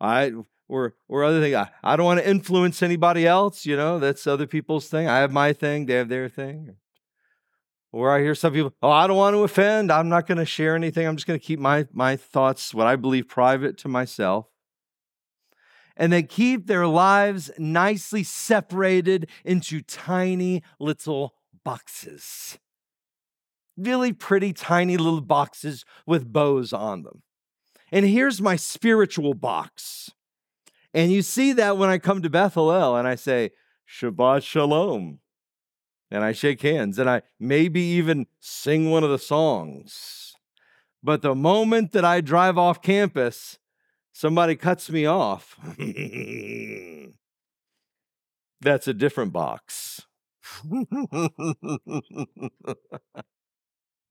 I 0.00 0.32
or 0.68 0.94
or 1.08 1.24
other 1.24 1.40
thing. 1.40 1.56
I, 1.56 1.68
I 1.82 1.96
don't 1.96 2.06
want 2.06 2.20
to 2.20 2.30
influence 2.30 2.80
anybody 2.80 3.26
else. 3.26 3.66
You 3.66 3.76
know, 3.76 3.98
that's 3.98 4.24
other 4.24 4.46
people's 4.46 4.86
thing. 4.86 5.08
I 5.08 5.18
have 5.18 5.32
my 5.32 5.52
thing. 5.52 5.86
They 5.86 5.94
have 5.94 6.08
their 6.08 6.28
thing. 6.28 6.76
Or 7.92 8.10
I 8.10 8.20
hear 8.20 8.34
some 8.34 8.54
people, 8.54 8.72
oh, 8.82 8.90
I 8.90 9.06
don't 9.06 9.18
want 9.18 9.34
to 9.34 9.44
offend. 9.44 9.92
I'm 9.92 10.08
not 10.08 10.26
going 10.26 10.38
to 10.38 10.46
share 10.46 10.74
anything. 10.74 11.06
I'm 11.06 11.16
just 11.16 11.26
going 11.26 11.38
to 11.38 11.44
keep 11.44 11.58
my 11.58 11.86
my 11.92 12.16
thoughts, 12.16 12.72
what 12.72 12.86
I 12.86 12.96
believe, 12.96 13.28
private 13.28 13.76
to 13.78 13.88
myself. 13.88 14.46
And 15.94 16.10
they 16.10 16.22
keep 16.22 16.66
their 16.66 16.86
lives 16.86 17.50
nicely 17.58 18.22
separated 18.22 19.28
into 19.44 19.82
tiny 19.82 20.62
little 20.80 21.34
boxes. 21.64 22.58
Really 23.76 24.12
pretty, 24.12 24.54
tiny 24.54 24.96
little 24.96 25.20
boxes 25.20 25.84
with 26.06 26.32
bows 26.32 26.72
on 26.72 27.02
them. 27.02 27.22
And 27.90 28.06
here's 28.06 28.40
my 28.40 28.56
spiritual 28.56 29.34
box. 29.34 30.10
And 30.94 31.12
you 31.12 31.20
see 31.20 31.52
that 31.54 31.76
when 31.76 31.90
I 31.90 31.98
come 31.98 32.22
to 32.22 32.30
Bethel 32.30 32.96
and 32.96 33.06
I 33.06 33.14
say, 33.14 33.50
Shabbat 33.86 34.42
Shalom. 34.42 35.18
And 36.12 36.22
I 36.22 36.32
shake 36.32 36.60
hands 36.60 36.98
and 36.98 37.08
I 37.08 37.22
maybe 37.40 37.80
even 37.80 38.26
sing 38.38 38.90
one 38.90 39.02
of 39.02 39.08
the 39.08 39.18
songs. 39.18 40.34
But 41.02 41.22
the 41.22 41.34
moment 41.34 41.92
that 41.92 42.04
I 42.04 42.20
drive 42.20 42.58
off 42.58 42.82
campus, 42.82 43.58
somebody 44.12 44.54
cuts 44.54 44.90
me 44.90 45.06
off. 45.06 45.58
That's 48.60 48.86
a 48.86 48.92
different 48.92 49.32
box. 49.32 50.02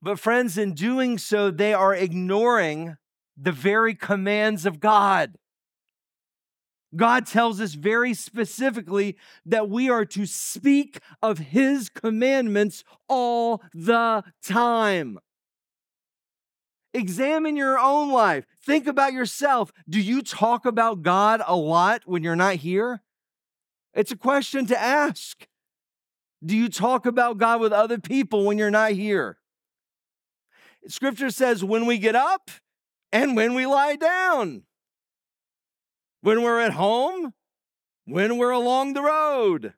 but, 0.02 0.18
friends, 0.18 0.58
in 0.58 0.74
doing 0.74 1.20
so, 1.20 1.52
they 1.52 1.76
are 1.76 1.94
ignoring 1.94 2.98
the 3.38 3.52
very 3.52 3.94
commands 3.94 4.66
of 4.66 4.80
God. 4.80 5.36
God 6.96 7.26
tells 7.26 7.62
us 7.62 7.74
very 7.74 8.14
specifically 8.14 9.18
that 9.46 9.70
we 9.70 9.90
are 9.90 10.06
to 10.06 10.26
speak 10.26 11.00
of 11.22 11.38
His 11.38 11.90
commandments 11.90 12.84
all 13.08 13.62
the 13.74 14.24
time. 14.44 15.20
Examine 16.94 17.56
your 17.56 17.80
own 17.80 18.12
life. 18.12 18.46
Think 18.62 18.86
about 18.86 19.14
yourself. 19.14 19.72
Do 19.88 20.02
you 20.02 20.22
talk 20.22 20.66
about 20.66 21.02
God 21.02 21.42
a 21.48 21.56
lot 21.56 22.02
when 22.06 22.24
you're 22.24 22.36
not 22.36 22.56
here? 22.56 23.02
It's 23.94 24.12
a 24.12 24.18
question 24.18 24.66
to 24.68 24.80
ask. 24.80 25.48
Do 26.44 26.58
you 26.58 26.68
talk 26.68 27.06
about 27.06 27.38
God 27.38 27.62
with 27.62 27.72
other 27.72 28.00
people 28.00 28.46
when 28.46 28.58
you're 28.58 28.72
not 28.72 28.92
here? 28.92 29.38
Scripture 30.88 31.30
says 31.30 31.64
when 31.64 31.86
we 31.86 31.98
get 31.98 32.16
up 32.16 32.50
and 33.14 33.36
when 33.36 33.54
we 33.54 33.66
lie 33.66 33.96
down 33.96 34.64
when 36.22 36.44
we're 36.44 36.60
at 36.60 36.74
home, 36.74 37.34
when 38.06 38.38
we're 38.38 38.52
along 38.52 38.94
the 38.94 39.02
road. 39.02 39.74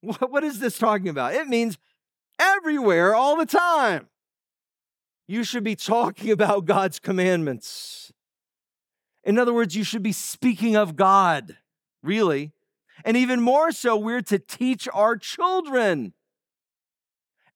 What 0.00 0.44
is 0.44 0.60
this 0.60 0.78
talking 0.78 1.08
about? 1.08 1.34
It 1.34 1.48
means 1.48 1.76
everywhere, 2.38 3.14
all 3.14 3.36
the 3.36 3.46
time. 3.46 4.08
You 5.26 5.44
should 5.44 5.64
be 5.64 5.76
talking 5.76 6.30
about 6.32 6.66
God's 6.66 6.98
commandments. 6.98 8.12
In 9.24 9.38
other 9.38 9.52
words, 9.52 9.74
you 9.74 9.84
should 9.84 10.02
be 10.02 10.12
speaking 10.12 10.76
of 10.76 10.96
God, 10.96 11.56
really. 12.02 12.52
And 13.04 13.16
even 13.16 13.40
more 13.40 13.72
so, 13.72 13.96
we're 13.96 14.22
to 14.22 14.38
teach 14.38 14.88
our 14.92 15.16
children. 15.16 16.14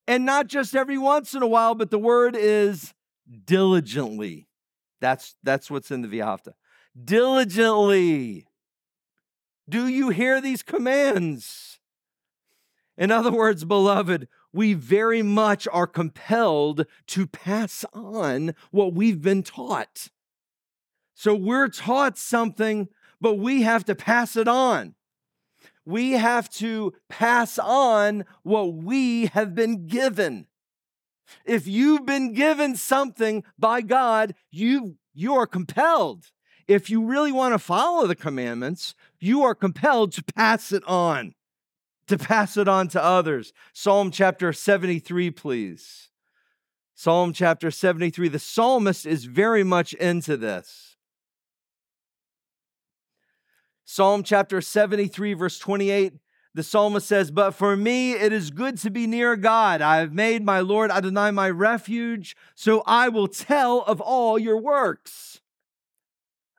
And 0.07 0.25
not 0.25 0.47
just 0.47 0.75
every 0.75 0.97
once 0.97 1.33
in 1.33 1.41
a 1.41 1.47
while, 1.47 1.75
but 1.75 1.89
the 1.89 1.99
word 1.99 2.35
is 2.35 2.93
diligently. 3.45 4.47
That's, 4.99 5.35
that's 5.43 5.71
what's 5.71 5.91
in 5.91 6.01
the 6.01 6.07
V'ahavta 6.07 6.53
diligently. 7.01 8.45
Do 9.67 9.87
you 9.87 10.09
hear 10.09 10.41
these 10.41 10.63
commands? 10.63 11.79
In 12.97 13.11
other 13.11 13.31
words, 13.31 13.65
beloved, 13.65 14.27
we 14.51 14.73
very 14.73 15.23
much 15.23 15.67
are 15.71 15.87
compelled 15.87 16.85
to 17.07 17.25
pass 17.25 17.83
on 17.93 18.53
what 18.71 18.93
we've 18.93 19.21
been 19.21 19.41
taught. 19.41 20.09
So 21.15 21.33
we're 21.33 21.69
taught 21.69 22.17
something, 22.17 22.89
but 23.19 23.35
we 23.35 23.63
have 23.63 23.85
to 23.85 23.95
pass 23.95 24.35
it 24.35 24.47
on. 24.47 24.93
We 25.85 26.11
have 26.11 26.49
to 26.51 26.93
pass 27.09 27.57
on 27.57 28.25
what 28.43 28.73
we 28.73 29.25
have 29.27 29.55
been 29.55 29.87
given. 29.87 30.47
If 31.45 31.67
you've 31.67 32.05
been 32.05 32.33
given 32.33 32.75
something 32.75 33.43
by 33.57 33.81
God, 33.81 34.35
you, 34.51 34.97
you 35.13 35.35
are 35.35 35.47
compelled 35.47 36.31
if 36.67 36.89
you 36.89 37.05
really 37.05 37.31
want 37.31 37.53
to 37.53 37.59
follow 37.59 38.07
the 38.07 38.15
commandments, 38.15 38.95
you 39.19 39.43
are 39.43 39.55
compelled 39.55 40.11
to 40.13 40.23
pass 40.23 40.71
it 40.71 40.83
on, 40.85 41.33
to 42.07 42.17
pass 42.17 42.57
it 42.57 42.67
on 42.67 42.87
to 42.89 43.03
others. 43.03 43.53
Psalm 43.73 44.11
chapter 44.11 44.53
73, 44.53 45.31
please. 45.31 46.09
Psalm 46.95 47.33
chapter 47.33 47.71
73. 47.71 48.29
The 48.29 48.39
psalmist 48.39 49.05
is 49.05 49.25
very 49.25 49.63
much 49.63 49.93
into 49.93 50.37
this. 50.37 50.95
Psalm 53.83 54.23
chapter 54.23 54.61
73, 54.61 55.33
verse 55.33 55.59
28. 55.59 56.13
The 56.55 56.63
psalmist 56.63 57.07
says, 57.07 57.31
But 57.31 57.51
for 57.51 57.75
me 57.75 58.13
it 58.13 58.31
is 58.31 58.51
good 58.51 58.77
to 58.79 58.91
be 58.91 59.07
near 59.07 59.35
God. 59.35 59.81
I 59.81 59.97
have 59.97 60.13
made 60.13 60.45
my 60.45 60.59
Lord 60.59 60.91
Adonai 60.91 61.31
my 61.31 61.49
refuge, 61.49 62.35
so 62.55 62.83
I 62.85 63.09
will 63.09 63.27
tell 63.27 63.81
of 63.81 63.99
all 63.99 64.37
your 64.37 64.57
works. 64.57 65.41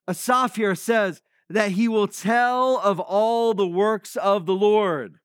Asaph 0.08 0.56
here 0.56 0.74
says 0.74 1.22
that 1.48 1.72
he 1.72 1.88
will 1.88 2.08
tell 2.08 2.78
of 2.78 3.00
all 3.00 3.54
the 3.54 3.66
works 3.66 4.16
of 4.16 4.46
the 4.46 4.54
Lord. 4.54 5.18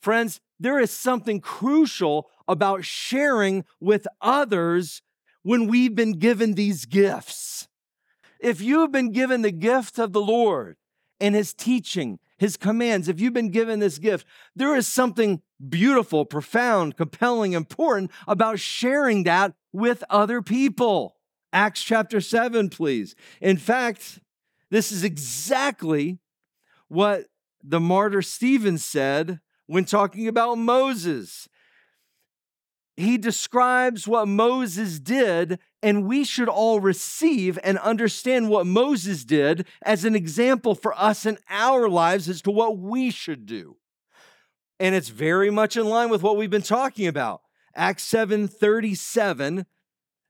Friends, 0.00 0.40
there 0.58 0.78
is 0.78 0.90
something 0.90 1.40
crucial 1.40 2.30
about 2.48 2.84
sharing 2.84 3.64
with 3.80 4.06
others 4.20 5.02
when 5.42 5.66
we've 5.66 5.94
been 5.94 6.12
given 6.12 6.54
these 6.54 6.86
gifts. 6.86 7.68
If 8.40 8.60
you 8.60 8.80
have 8.80 8.92
been 8.92 9.12
given 9.12 9.42
the 9.42 9.52
gift 9.52 9.98
of 9.98 10.12
the 10.12 10.20
Lord 10.20 10.76
and 11.20 11.34
his 11.34 11.54
teaching, 11.54 12.18
his 12.38 12.56
commands, 12.56 13.08
if 13.08 13.20
you've 13.20 13.32
been 13.32 13.50
given 13.50 13.78
this 13.78 13.98
gift, 13.98 14.26
there 14.56 14.74
is 14.74 14.88
something 14.88 15.42
beautiful, 15.68 16.24
profound, 16.24 16.96
compelling, 16.96 17.52
important 17.52 18.10
about 18.26 18.58
sharing 18.58 19.22
that 19.24 19.54
with 19.72 20.02
other 20.10 20.42
people. 20.42 21.16
Acts 21.52 21.82
chapter 21.82 22.20
7, 22.20 22.70
please. 22.70 23.14
In 23.40 23.56
fact, 23.56 24.20
this 24.70 24.90
is 24.90 25.04
exactly 25.04 26.18
what 26.88 27.26
the 27.62 27.80
martyr 27.80 28.22
Stephen 28.22 28.78
said 28.78 29.40
when 29.66 29.84
talking 29.84 30.28
about 30.28 30.56
Moses. 30.56 31.48
He 32.96 33.16
describes 33.16 34.06
what 34.06 34.28
Moses 34.28 34.98
did, 34.98 35.58
and 35.82 36.06
we 36.06 36.24
should 36.24 36.48
all 36.48 36.80
receive 36.80 37.58
and 37.62 37.78
understand 37.78 38.48
what 38.48 38.66
Moses 38.66 39.24
did 39.24 39.66
as 39.82 40.04
an 40.04 40.14
example 40.14 40.74
for 40.74 40.98
us 40.98 41.24
in 41.24 41.38
our 41.48 41.88
lives 41.88 42.28
as 42.28 42.42
to 42.42 42.50
what 42.50 42.78
we 42.78 43.10
should 43.10 43.46
do. 43.46 43.76
And 44.78 44.94
it's 44.94 45.08
very 45.08 45.50
much 45.50 45.76
in 45.76 45.86
line 45.86 46.10
with 46.10 46.22
what 46.22 46.36
we've 46.36 46.50
been 46.50 46.62
talking 46.62 47.06
about. 47.06 47.42
Acts 47.74 48.02
7 48.04 48.48
37 48.48 49.66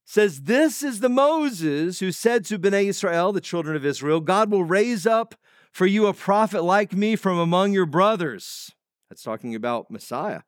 says, 0.05 0.43
This 0.43 0.83
is 0.83 1.01
the 1.01 1.09
Moses 1.09 2.01
who 2.01 2.13
said 2.13 2.45
to 2.47 2.59
Bnei 2.59 2.87
Israel, 2.87 3.33
the 3.33 3.41
children 3.41 3.77
of 3.77 3.87
Israel, 3.87 4.21
God 4.21 4.51
will 4.51 4.65
raise 4.65 5.07
up 5.07 5.35
for 5.71 5.87
you 5.87 6.07
a 6.07 6.15
prophet 6.15 6.63
like 6.63 6.93
me 6.93 7.17
from 7.17 7.39
among 7.39 7.73
your 7.73 7.87
brothers. 7.87 8.73
That's 9.09 9.23
talking 9.23 9.55
about 9.55 9.91
Messiah. 9.91 10.43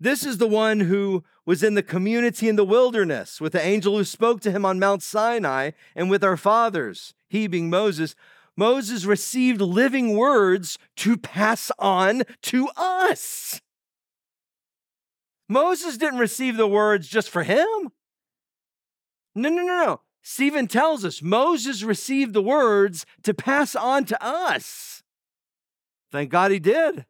This 0.00 0.26
is 0.26 0.38
the 0.38 0.48
one 0.48 0.80
who 0.80 1.24
was 1.46 1.62
in 1.62 1.74
the 1.74 1.82
community 1.82 2.48
in 2.48 2.56
the 2.56 2.64
wilderness 2.64 3.40
with 3.40 3.52
the 3.52 3.64
angel 3.64 3.96
who 3.96 4.04
spoke 4.04 4.40
to 4.40 4.50
him 4.50 4.64
on 4.64 4.78
Mount 4.78 5.02
Sinai 5.02 5.70
and 5.94 6.10
with 6.10 6.24
our 6.24 6.36
fathers, 6.36 7.14
he 7.28 7.46
being 7.46 7.70
Moses. 7.70 8.14
Moses 8.56 9.04
received 9.04 9.60
living 9.60 10.16
words 10.16 10.78
to 10.96 11.16
pass 11.16 11.70
on 11.78 12.22
to 12.42 12.68
us. 12.76 13.60
Moses 15.48 15.96
didn't 15.96 16.18
receive 16.18 16.56
the 16.56 16.66
words 16.66 17.08
just 17.08 17.30
for 17.30 17.42
him. 17.42 17.90
No, 19.34 19.48
no, 19.48 19.62
no, 19.62 19.84
no. 19.84 20.00
Stephen 20.22 20.66
tells 20.66 21.04
us 21.04 21.20
Moses 21.20 21.82
received 21.82 22.32
the 22.32 22.42
words 22.42 23.04
to 23.22 23.34
pass 23.34 23.76
on 23.76 24.04
to 24.06 24.24
us. 24.24 25.02
Thank 26.10 26.30
God 26.30 26.50
he 26.50 26.58
did. 26.58 27.04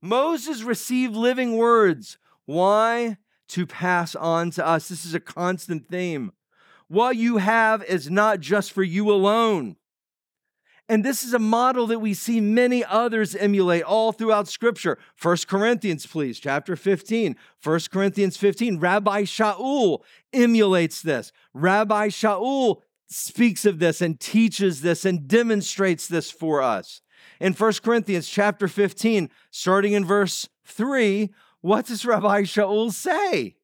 Moses 0.00 0.62
received 0.62 1.16
living 1.16 1.56
words. 1.56 2.18
Why? 2.44 3.16
To 3.48 3.66
pass 3.66 4.14
on 4.14 4.50
to 4.52 4.66
us. 4.66 4.88
This 4.88 5.04
is 5.04 5.14
a 5.14 5.20
constant 5.20 5.88
theme. 5.88 6.32
What 6.88 7.16
you 7.16 7.38
have 7.38 7.82
is 7.84 8.10
not 8.10 8.40
just 8.40 8.72
for 8.72 8.82
you 8.82 9.10
alone. 9.10 9.76
And 10.92 11.02
this 11.02 11.24
is 11.24 11.32
a 11.32 11.38
model 11.38 11.86
that 11.86 12.00
we 12.00 12.12
see 12.12 12.38
many 12.38 12.84
others 12.84 13.34
emulate 13.34 13.82
all 13.82 14.12
throughout 14.12 14.46
Scripture. 14.46 14.98
1 15.22 15.38
Corinthians, 15.48 16.04
please, 16.04 16.38
chapter 16.38 16.76
15. 16.76 17.34
1 17.64 17.80
Corinthians 17.90 18.36
15. 18.36 18.78
Rabbi 18.78 19.22
Shaul 19.22 20.00
emulates 20.34 21.00
this. 21.00 21.32
Rabbi 21.54 22.08
Shaul 22.08 22.82
speaks 23.06 23.64
of 23.64 23.78
this 23.78 24.02
and 24.02 24.20
teaches 24.20 24.82
this 24.82 25.06
and 25.06 25.26
demonstrates 25.26 26.08
this 26.08 26.30
for 26.30 26.60
us. 26.60 27.00
In 27.40 27.54
1 27.54 27.72
Corinthians 27.82 28.28
chapter 28.28 28.68
15, 28.68 29.30
starting 29.50 29.94
in 29.94 30.04
verse 30.04 30.46
3, 30.66 31.30
what 31.62 31.86
does 31.86 32.04
Rabbi 32.04 32.42
Shaul 32.42 32.92
say? 32.92 33.56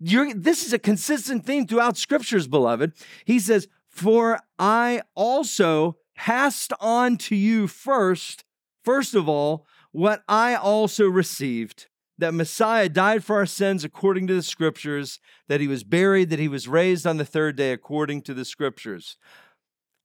You're, 0.00 0.32
this 0.32 0.64
is 0.64 0.72
a 0.72 0.78
consistent 0.78 1.44
theme 1.44 1.66
throughout 1.66 1.98
scriptures, 1.98 2.48
beloved. 2.48 2.94
He 3.26 3.38
says, 3.38 3.68
For 3.90 4.40
I 4.58 5.02
also 5.14 5.98
passed 6.16 6.72
on 6.80 7.16
to 7.18 7.36
you 7.36 7.66
first, 7.66 8.44
first 8.84 9.14
of 9.14 9.28
all, 9.28 9.66
what 9.92 10.22
I 10.28 10.54
also 10.54 11.06
received 11.06 11.86
that 12.18 12.34
Messiah 12.34 12.88
died 12.88 13.24
for 13.24 13.36
our 13.36 13.46
sins 13.46 13.84
according 13.84 14.26
to 14.28 14.34
the 14.34 14.42
scriptures, 14.42 15.18
that 15.48 15.60
he 15.60 15.66
was 15.66 15.82
buried, 15.82 16.30
that 16.30 16.38
he 16.38 16.48
was 16.48 16.68
raised 16.68 17.06
on 17.06 17.16
the 17.16 17.24
third 17.24 17.56
day 17.56 17.72
according 17.72 18.22
to 18.22 18.34
the 18.34 18.44
scriptures. 18.44 19.16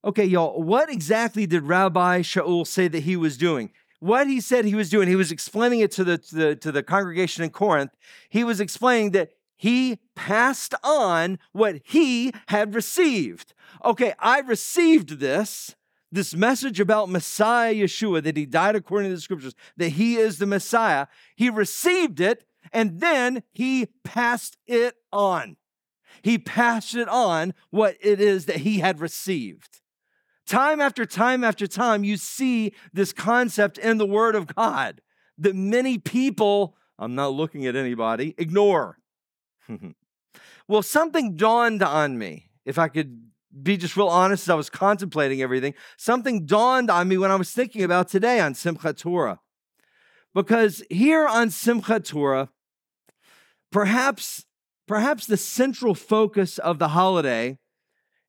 Okay, 0.04 0.24
y'all, 0.24 0.62
what 0.62 0.90
exactly 0.90 1.46
did 1.46 1.64
Rabbi 1.64 2.20
Shaul 2.22 2.66
say 2.66 2.88
that 2.88 3.04
he 3.04 3.16
was 3.16 3.36
doing? 3.36 3.70
What 4.00 4.26
he 4.26 4.40
said 4.40 4.64
he 4.64 4.74
was 4.74 4.90
doing, 4.90 5.08
he 5.08 5.16
was 5.16 5.30
explaining 5.30 5.80
it 5.80 5.90
to 5.92 6.04
the, 6.04 6.18
to 6.18 6.34
the, 6.34 6.56
to 6.56 6.72
the 6.72 6.82
congregation 6.82 7.44
in 7.44 7.50
Corinth. 7.50 7.92
He 8.30 8.44
was 8.44 8.60
explaining 8.60 9.10
that 9.10 9.32
he 9.56 9.98
passed 10.16 10.74
on 10.82 11.38
what 11.52 11.80
he 11.84 12.32
had 12.48 12.74
received. 12.74 13.52
Okay, 13.84 14.14
I 14.18 14.40
received 14.40 15.20
this 15.20 15.76
this 16.12 16.34
message 16.34 16.80
about 16.80 17.08
Messiah 17.08 17.74
Yeshua, 17.74 18.22
that 18.22 18.36
he 18.36 18.46
died 18.46 18.76
according 18.76 19.10
to 19.10 19.14
the 19.14 19.20
scriptures, 19.20 19.54
that 19.76 19.90
he 19.90 20.16
is 20.16 20.38
the 20.38 20.46
Messiah, 20.46 21.06
he 21.36 21.48
received 21.48 22.20
it 22.20 22.44
and 22.72 23.00
then 23.00 23.42
he 23.52 23.86
passed 24.04 24.56
it 24.66 24.94
on. 25.12 25.56
He 26.22 26.38
passed 26.38 26.94
it 26.94 27.08
on 27.08 27.54
what 27.70 27.96
it 28.00 28.20
is 28.20 28.46
that 28.46 28.58
he 28.58 28.78
had 28.78 29.00
received. 29.00 29.80
Time 30.46 30.80
after 30.80 31.06
time 31.06 31.44
after 31.44 31.66
time, 31.66 32.02
you 32.02 32.16
see 32.16 32.72
this 32.92 33.12
concept 33.12 33.78
in 33.78 33.98
the 33.98 34.06
Word 34.06 34.34
of 34.34 34.54
God 34.54 35.00
that 35.38 35.54
many 35.54 35.96
people, 35.96 36.76
I'm 36.98 37.14
not 37.14 37.32
looking 37.32 37.66
at 37.66 37.76
anybody, 37.76 38.34
ignore. 38.36 38.98
well, 40.68 40.82
something 40.82 41.36
dawned 41.36 41.82
on 41.82 42.18
me, 42.18 42.50
if 42.64 42.78
I 42.78 42.88
could 42.88 43.29
be 43.62 43.76
just 43.76 43.96
real 43.96 44.08
honest 44.08 44.44
as 44.44 44.50
I 44.50 44.54
was 44.54 44.70
contemplating 44.70 45.42
everything, 45.42 45.74
something 45.96 46.46
dawned 46.46 46.90
on 46.90 47.08
me 47.08 47.18
when 47.18 47.30
I 47.30 47.36
was 47.36 47.50
thinking 47.50 47.82
about 47.82 48.08
today 48.08 48.40
on 48.40 48.54
Simchat 48.54 48.96
Torah. 48.96 49.40
Because 50.34 50.82
here 50.90 51.26
on 51.26 51.48
Simchat 51.48 52.04
Torah, 52.04 52.50
perhaps, 53.72 54.46
perhaps 54.86 55.26
the 55.26 55.36
central 55.36 55.94
focus 55.94 56.58
of 56.58 56.78
the 56.78 56.88
holiday 56.88 57.58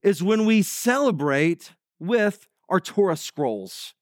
is 0.02 0.24
when 0.24 0.46
we 0.46 0.64
celebrate 0.64 1.74
with 2.00 2.48
our 2.70 2.80
Torah 2.80 3.18
scrolls. 3.18 3.94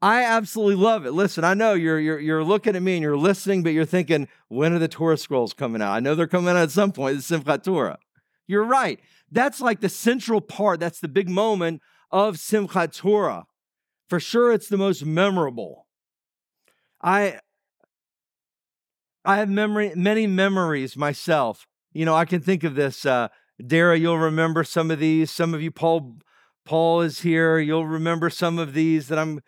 I 0.00 0.22
absolutely 0.22 0.76
love 0.76 1.04
it. 1.06 1.10
Listen, 1.10 1.44
I 1.44 1.54
know 1.54 1.74
you're, 1.74 1.98
you're, 1.98 2.20
you're 2.20 2.44
looking 2.44 2.76
at 2.76 2.82
me 2.82 2.94
and 2.94 3.02
you're 3.02 3.16
listening, 3.16 3.64
but 3.64 3.72
you're 3.72 3.84
thinking, 3.84 4.28
when 4.46 4.72
are 4.72 4.78
the 4.78 4.88
Torah 4.88 5.18
scrolls 5.18 5.52
coming 5.52 5.82
out? 5.82 5.92
I 5.92 6.00
know 6.00 6.14
they're 6.14 6.28
coming 6.28 6.50
out 6.50 6.56
at 6.56 6.70
some 6.70 6.92
point, 6.92 7.16
the 7.16 7.22
Simchat 7.22 7.64
Torah. 7.64 7.98
You're 8.46 8.64
right. 8.64 9.00
That's 9.30 9.60
like 9.60 9.80
the 9.80 9.88
central 9.88 10.40
part. 10.40 10.80
That's 10.80 11.00
the 11.00 11.08
big 11.08 11.28
moment 11.28 11.82
of 12.10 12.36
Simchat 12.36 12.96
Torah. 12.96 13.44
For 14.08 14.20
sure, 14.20 14.52
it's 14.52 14.68
the 14.68 14.78
most 14.78 15.04
memorable. 15.04 15.86
I 17.02 17.40
I 19.24 19.36
have 19.36 19.50
memory, 19.50 19.92
many 19.94 20.26
memories 20.26 20.96
myself. 20.96 21.66
You 21.92 22.06
know, 22.06 22.14
I 22.14 22.24
can 22.24 22.40
think 22.40 22.64
of 22.64 22.74
this. 22.74 23.04
Uh, 23.04 23.28
Dara, 23.64 23.98
you'll 23.98 24.18
remember 24.18 24.64
some 24.64 24.90
of 24.90 24.98
these. 24.98 25.30
Some 25.30 25.52
of 25.52 25.60
you, 25.60 25.70
Paul, 25.70 26.16
Paul 26.64 27.02
is 27.02 27.20
here. 27.20 27.58
You'll 27.58 27.86
remember 27.86 28.30
some 28.30 28.58
of 28.58 28.72
these 28.72 29.08
that 29.08 29.18
I'm 29.18 29.40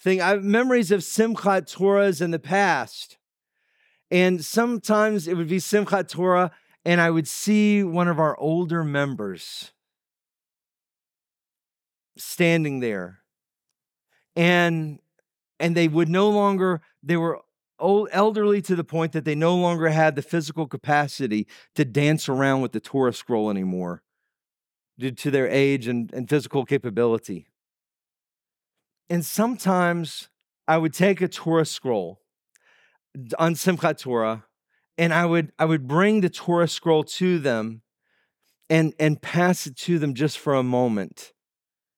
thinking. 0.00 0.22
I 0.22 0.30
have 0.30 0.42
memories 0.42 0.90
of 0.90 1.00
Simchat 1.00 1.72
Torahs 1.72 2.20
in 2.20 2.32
the 2.32 2.38
past. 2.40 3.18
And 4.10 4.44
sometimes 4.44 5.28
it 5.28 5.36
would 5.36 5.48
be 5.48 5.58
Simchat 5.58 6.08
Torah 6.08 6.50
and 6.88 7.02
I 7.02 7.10
would 7.10 7.28
see 7.28 7.84
one 7.84 8.08
of 8.08 8.18
our 8.18 8.34
older 8.40 8.82
members 8.82 9.72
standing 12.16 12.80
there 12.80 13.18
and 14.34 14.98
and 15.60 15.76
they 15.76 15.86
would 15.86 16.08
no 16.08 16.30
longer 16.30 16.80
they 17.02 17.18
were 17.18 17.42
old 17.78 18.08
elderly 18.10 18.62
to 18.62 18.74
the 18.74 18.84
point 18.84 19.12
that 19.12 19.26
they 19.26 19.34
no 19.34 19.54
longer 19.54 19.90
had 19.90 20.16
the 20.16 20.22
physical 20.22 20.66
capacity 20.66 21.46
to 21.74 21.84
dance 21.84 22.26
around 22.26 22.62
with 22.62 22.72
the 22.72 22.80
Torah 22.80 23.12
scroll 23.12 23.50
anymore 23.50 24.02
due 24.98 25.10
to 25.10 25.30
their 25.30 25.46
age 25.46 25.86
and, 25.86 26.10
and 26.14 26.26
physical 26.26 26.64
capability. 26.64 27.48
And 29.10 29.26
sometimes 29.26 30.30
I 30.66 30.78
would 30.78 30.94
take 30.94 31.20
a 31.20 31.28
Torah 31.28 31.66
scroll 31.66 32.22
on 33.38 33.54
Simchat 33.54 33.98
Torah 33.98 34.44
and 34.98 35.14
I 35.14 35.24
would 35.24 35.52
I 35.58 35.64
would 35.64 35.86
bring 35.86 36.20
the 36.20 36.28
Torah 36.28 36.68
scroll 36.68 37.04
to 37.04 37.38
them 37.38 37.82
and 38.68 38.92
and 38.98 39.22
pass 39.22 39.66
it 39.66 39.76
to 39.78 39.98
them 39.98 40.12
just 40.12 40.38
for 40.38 40.54
a 40.54 40.62
moment. 40.62 41.32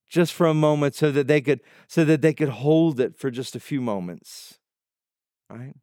Just 0.09 0.33
for 0.33 0.47
a 0.47 0.55
moment 0.55 0.95
so 0.95 1.11
that 1.13 1.27
they 1.27 1.41
could 1.41 1.61
so 1.89 2.05
that 2.05 2.21
they 2.21 2.35
could 2.35 2.49
hold 2.51 3.01
it 3.01 3.17
for 3.19 3.31
just 3.31 3.57
a 3.57 3.61
few 3.61 3.81
moments. 3.81 4.59
Right? 5.49 5.75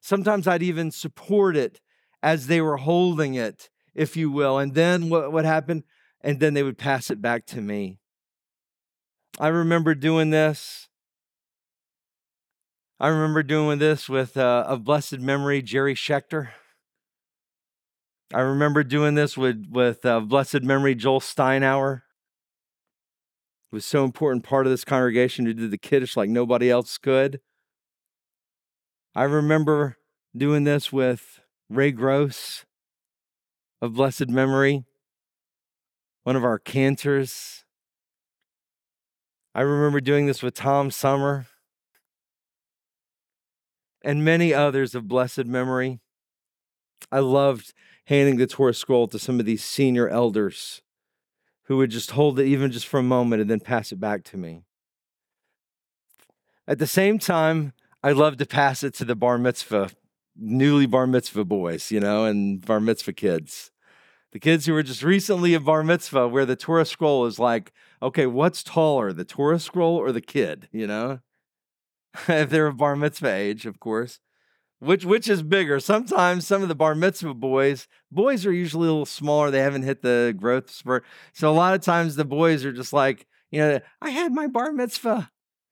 Sometimes 0.00 0.46
I'd 0.46 0.62
even 0.62 0.90
support 0.90 1.56
it 1.56 1.80
as 2.22 2.46
they 2.46 2.60
were 2.60 2.76
holding 2.76 3.34
it, 3.34 3.68
if 3.94 4.16
you 4.16 4.30
will. 4.30 4.58
And 4.58 4.74
then 4.74 5.08
what, 5.10 5.32
what 5.32 5.44
happened? 5.44 5.84
And 6.20 6.38
then 6.40 6.54
they 6.54 6.62
would 6.62 6.78
pass 6.78 7.10
it 7.10 7.20
back 7.20 7.46
to 7.46 7.60
me. 7.60 7.98
I 9.38 9.48
remember 9.48 9.94
doing 9.94 10.30
this 10.30 10.88
I 13.02 13.08
remember 13.08 13.42
doing 13.42 13.80
this 13.80 14.08
with 14.08 14.36
uh, 14.36 14.76
blessed 14.76 15.18
memory 15.18 15.60
Jerry 15.60 15.96
Schechter. 15.96 16.50
I 18.32 18.42
remember 18.42 18.84
doing 18.84 19.16
this 19.16 19.36
with 19.36 19.66
with 19.68 20.06
uh, 20.06 20.20
blessed 20.20 20.62
memory 20.62 20.94
Joel 20.94 21.18
Steinauer. 21.18 21.96
It 21.96 23.74
was 23.74 23.84
so 23.84 24.04
important 24.04 24.44
part 24.44 24.66
of 24.66 24.70
this 24.70 24.84
congregation 24.84 25.44
to 25.46 25.52
do 25.52 25.66
the 25.66 25.78
kiddush 25.78 26.16
like 26.16 26.30
nobody 26.30 26.70
else 26.70 26.96
could. 26.96 27.40
I 29.16 29.24
remember 29.24 29.96
doing 30.36 30.62
this 30.62 30.92
with 30.92 31.40
Ray 31.68 31.90
Gross 31.90 32.64
of 33.80 33.94
blessed 33.94 34.28
memory, 34.28 34.84
one 36.22 36.36
of 36.36 36.44
our 36.44 36.60
cantors. 36.60 37.64
I 39.56 39.62
remember 39.62 40.00
doing 40.00 40.26
this 40.26 40.40
with 40.40 40.54
Tom 40.54 40.92
Summer 40.92 41.48
and 44.04 44.24
many 44.24 44.52
others 44.52 44.94
of 44.94 45.08
blessed 45.08 45.46
memory. 45.46 46.00
I 47.10 47.20
loved 47.20 47.72
handing 48.06 48.36
the 48.36 48.46
Torah 48.46 48.74
scroll 48.74 49.08
to 49.08 49.18
some 49.18 49.40
of 49.40 49.46
these 49.46 49.62
senior 49.62 50.08
elders 50.08 50.82
who 51.64 51.76
would 51.76 51.90
just 51.90 52.12
hold 52.12 52.38
it 52.38 52.46
even 52.46 52.72
just 52.72 52.86
for 52.86 52.98
a 52.98 53.04
moment 53.04 53.40
and 53.40 53.50
then 53.50 53.60
pass 53.60 53.92
it 53.92 54.00
back 54.00 54.24
to 54.24 54.36
me. 54.36 54.64
At 56.66 56.78
the 56.78 56.86
same 56.86 57.18
time, 57.18 57.72
I 58.02 58.12
love 58.12 58.36
to 58.38 58.46
pass 58.46 58.82
it 58.82 58.94
to 58.94 59.04
the 59.04 59.14
bar 59.14 59.38
mitzvah, 59.38 59.90
newly 60.36 60.86
bar 60.86 61.06
mitzvah 61.06 61.44
boys, 61.44 61.90
you 61.90 62.00
know, 62.00 62.24
and 62.24 62.64
bar 62.64 62.80
mitzvah 62.80 63.12
kids. 63.12 63.70
The 64.32 64.38
kids 64.38 64.66
who 64.66 64.72
were 64.72 64.82
just 64.82 65.02
recently 65.02 65.54
at 65.54 65.64
bar 65.64 65.84
mitzvah, 65.84 66.28
where 66.28 66.46
the 66.46 66.56
Torah 66.56 66.86
scroll 66.86 67.26
is 67.26 67.38
like, 67.38 67.72
okay, 68.00 68.26
what's 68.26 68.62
taller, 68.62 69.12
the 69.12 69.24
Torah 69.24 69.58
scroll 69.58 69.96
or 69.96 70.10
the 70.10 70.20
kid, 70.20 70.68
you 70.72 70.86
know? 70.86 71.20
If 72.28 72.50
they're 72.50 72.66
of 72.66 72.76
bar 72.76 72.96
mitzvah 72.96 73.34
age, 73.34 73.66
of 73.66 73.80
course. 73.80 74.20
Which 74.80 75.04
which 75.04 75.28
is 75.28 75.44
bigger? 75.44 75.78
Sometimes 75.78 76.44
some 76.44 76.62
of 76.62 76.68
the 76.68 76.74
bar 76.74 76.96
mitzvah 76.96 77.34
boys, 77.34 77.86
boys 78.10 78.44
are 78.44 78.52
usually 78.52 78.88
a 78.88 78.90
little 78.90 79.06
smaller. 79.06 79.50
They 79.50 79.60
haven't 79.60 79.84
hit 79.84 80.02
the 80.02 80.34
growth 80.36 80.70
spurt. 80.70 81.04
So 81.32 81.48
a 81.48 81.54
lot 81.54 81.74
of 81.74 81.82
times 81.82 82.16
the 82.16 82.24
boys 82.24 82.64
are 82.64 82.72
just 82.72 82.92
like, 82.92 83.26
you 83.52 83.60
know, 83.60 83.80
I 84.00 84.10
had 84.10 84.32
my 84.32 84.48
bar 84.48 84.72
mitzvah. 84.72 85.30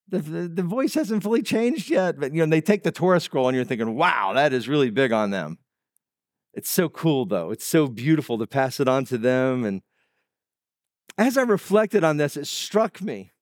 The, 0.08 0.18
the, 0.18 0.48
the 0.48 0.62
voice 0.62 0.94
hasn't 0.94 1.22
fully 1.22 1.42
changed 1.42 1.90
yet, 1.90 2.20
but 2.20 2.32
you 2.32 2.44
know, 2.44 2.50
they 2.50 2.60
take 2.60 2.84
the 2.84 2.92
Torah 2.92 3.20
scroll 3.20 3.48
and 3.48 3.56
you're 3.56 3.64
thinking, 3.64 3.96
wow, 3.96 4.32
that 4.34 4.52
is 4.52 4.68
really 4.68 4.90
big 4.90 5.12
on 5.12 5.30
them. 5.30 5.58
It's 6.52 6.70
so 6.70 6.88
cool 6.88 7.26
though. 7.26 7.50
It's 7.50 7.66
so 7.66 7.88
beautiful 7.88 8.38
to 8.38 8.46
pass 8.46 8.78
it 8.78 8.86
on 8.86 9.04
to 9.06 9.18
them. 9.18 9.64
And 9.64 9.82
as 11.18 11.36
I 11.36 11.42
reflected 11.42 12.04
on 12.04 12.16
this, 12.16 12.36
it 12.36 12.46
struck 12.46 13.00
me 13.00 13.32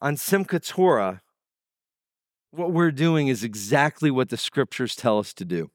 on 0.00 0.16
Simchat 0.16 0.66
Torah, 0.66 1.22
what 2.50 2.72
we're 2.72 2.90
doing 2.90 3.28
is 3.28 3.44
exactly 3.44 4.10
what 4.10 4.28
the 4.28 4.36
scriptures 4.36 4.94
tell 4.94 5.18
us 5.18 5.32
to 5.34 5.44
do. 5.44 5.70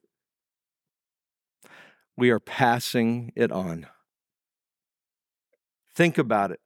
We 2.16 2.30
are 2.30 2.40
passing 2.40 3.32
it 3.34 3.50
on. 3.50 3.86
Think 5.94 6.18
about 6.18 6.50
it. 6.50 6.60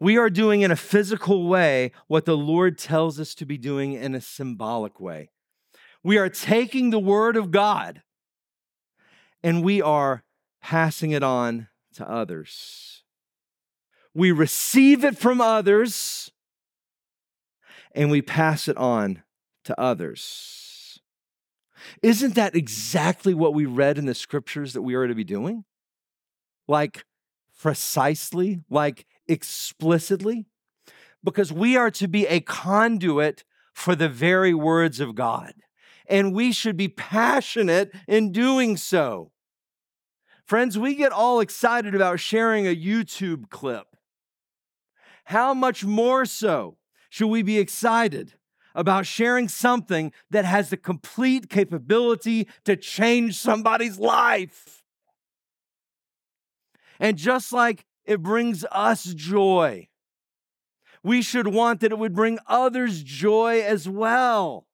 We 0.00 0.16
are 0.16 0.30
doing 0.30 0.62
in 0.62 0.70
a 0.70 0.76
physical 0.76 1.48
way 1.48 1.92
what 2.06 2.24
the 2.24 2.36
Lord 2.36 2.78
tells 2.78 3.18
us 3.18 3.34
to 3.36 3.44
be 3.44 3.58
doing 3.58 3.94
in 3.94 4.14
a 4.14 4.20
symbolic 4.20 5.00
way. 5.00 5.30
We 6.04 6.18
are 6.18 6.28
taking 6.28 6.90
the 6.90 7.00
word 7.00 7.36
of 7.36 7.50
God 7.50 8.02
and 9.42 9.64
we 9.64 9.82
are 9.82 10.22
passing 10.62 11.10
it 11.10 11.22
on 11.22 11.68
to 11.94 12.08
others. 12.08 13.02
We 14.14 14.30
receive 14.30 15.04
it 15.04 15.18
from 15.18 15.40
others 15.40 16.30
and 17.98 18.12
we 18.12 18.22
pass 18.22 18.68
it 18.68 18.76
on 18.76 19.24
to 19.64 19.78
others. 19.78 21.00
Isn't 22.00 22.36
that 22.36 22.54
exactly 22.54 23.34
what 23.34 23.54
we 23.54 23.66
read 23.66 23.98
in 23.98 24.06
the 24.06 24.14
scriptures 24.14 24.72
that 24.74 24.82
we 24.82 24.94
are 24.94 25.08
to 25.08 25.16
be 25.16 25.24
doing? 25.24 25.64
Like 26.68 27.04
precisely, 27.60 28.60
like 28.70 29.04
explicitly? 29.26 30.46
Because 31.24 31.52
we 31.52 31.76
are 31.76 31.90
to 31.90 32.06
be 32.06 32.24
a 32.28 32.38
conduit 32.38 33.42
for 33.74 33.96
the 33.96 34.08
very 34.08 34.54
words 34.54 35.00
of 35.00 35.16
God, 35.16 35.54
and 36.08 36.32
we 36.32 36.52
should 36.52 36.76
be 36.76 36.88
passionate 36.88 37.92
in 38.06 38.30
doing 38.30 38.76
so. 38.76 39.32
Friends, 40.46 40.78
we 40.78 40.94
get 40.94 41.10
all 41.10 41.40
excited 41.40 41.96
about 41.96 42.20
sharing 42.20 42.66
a 42.66 42.76
YouTube 42.76 43.50
clip. 43.50 43.96
How 45.24 45.52
much 45.52 45.84
more 45.84 46.24
so 46.24 46.77
should 47.08 47.28
we 47.28 47.42
be 47.42 47.58
excited 47.58 48.34
about 48.74 49.06
sharing 49.06 49.48
something 49.48 50.12
that 50.30 50.44
has 50.44 50.70
the 50.70 50.76
complete 50.76 51.48
capability 51.48 52.48
to 52.64 52.76
change 52.76 53.36
somebody's 53.36 53.98
life? 53.98 54.82
And 57.00 57.16
just 57.16 57.52
like 57.52 57.86
it 58.04 58.22
brings 58.22 58.64
us 58.70 59.04
joy. 59.04 59.88
We 61.02 61.22
should 61.22 61.48
want 61.48 61.80
that 61.80 61.92
it 61.92 61.98
would 61.98 62.14
bring 62.14 62.38
others 62.46 63.02
joy 63.02 63.62
as 63.62 63.88
well. 63.88 64.66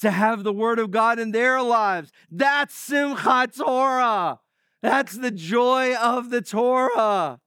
To 0.00 0.10
have 0.10 0.42
the 0.42 0.52
Word 0.52 0.78
of 0.78 0.90
God 0.90 1.18
in 1.18 1.30
their 1.30 1.62
lives. 1.62 2.10
That's 2.30 2.74
Simchat 2.88 3.56
Torah. 3.56 4.40
That's 4.82 5.16
the 5.16 5.30
joy 5.30 5.94
of 5.94 6.30
the 6.30 6.42
Torah. 6.42 7.40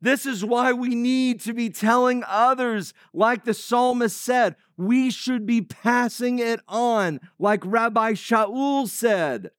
This 0.00 0.26
is 0.26 0.44
why 0.44 0.72
we 0.72 0.94
need 0.94 1.40
to 1.40 1.54
be 1.54 1.70
telling 1.70 2.24
others, 2.26 2.92
like 3.12 3.44
the 3.44 3.54
psalmist 3.54 4.20
said, 4.20 4.56
we 4.76 5.10
should 5.10 5.46
be 5.46 5.62
passing 5.62 6.38
it 6.38 6.60
on, 6.68 7.20
like 7.38 7.64
Rabbi 7.64 8.12
Shaul 8.12 8.88
said, 8.88 9.50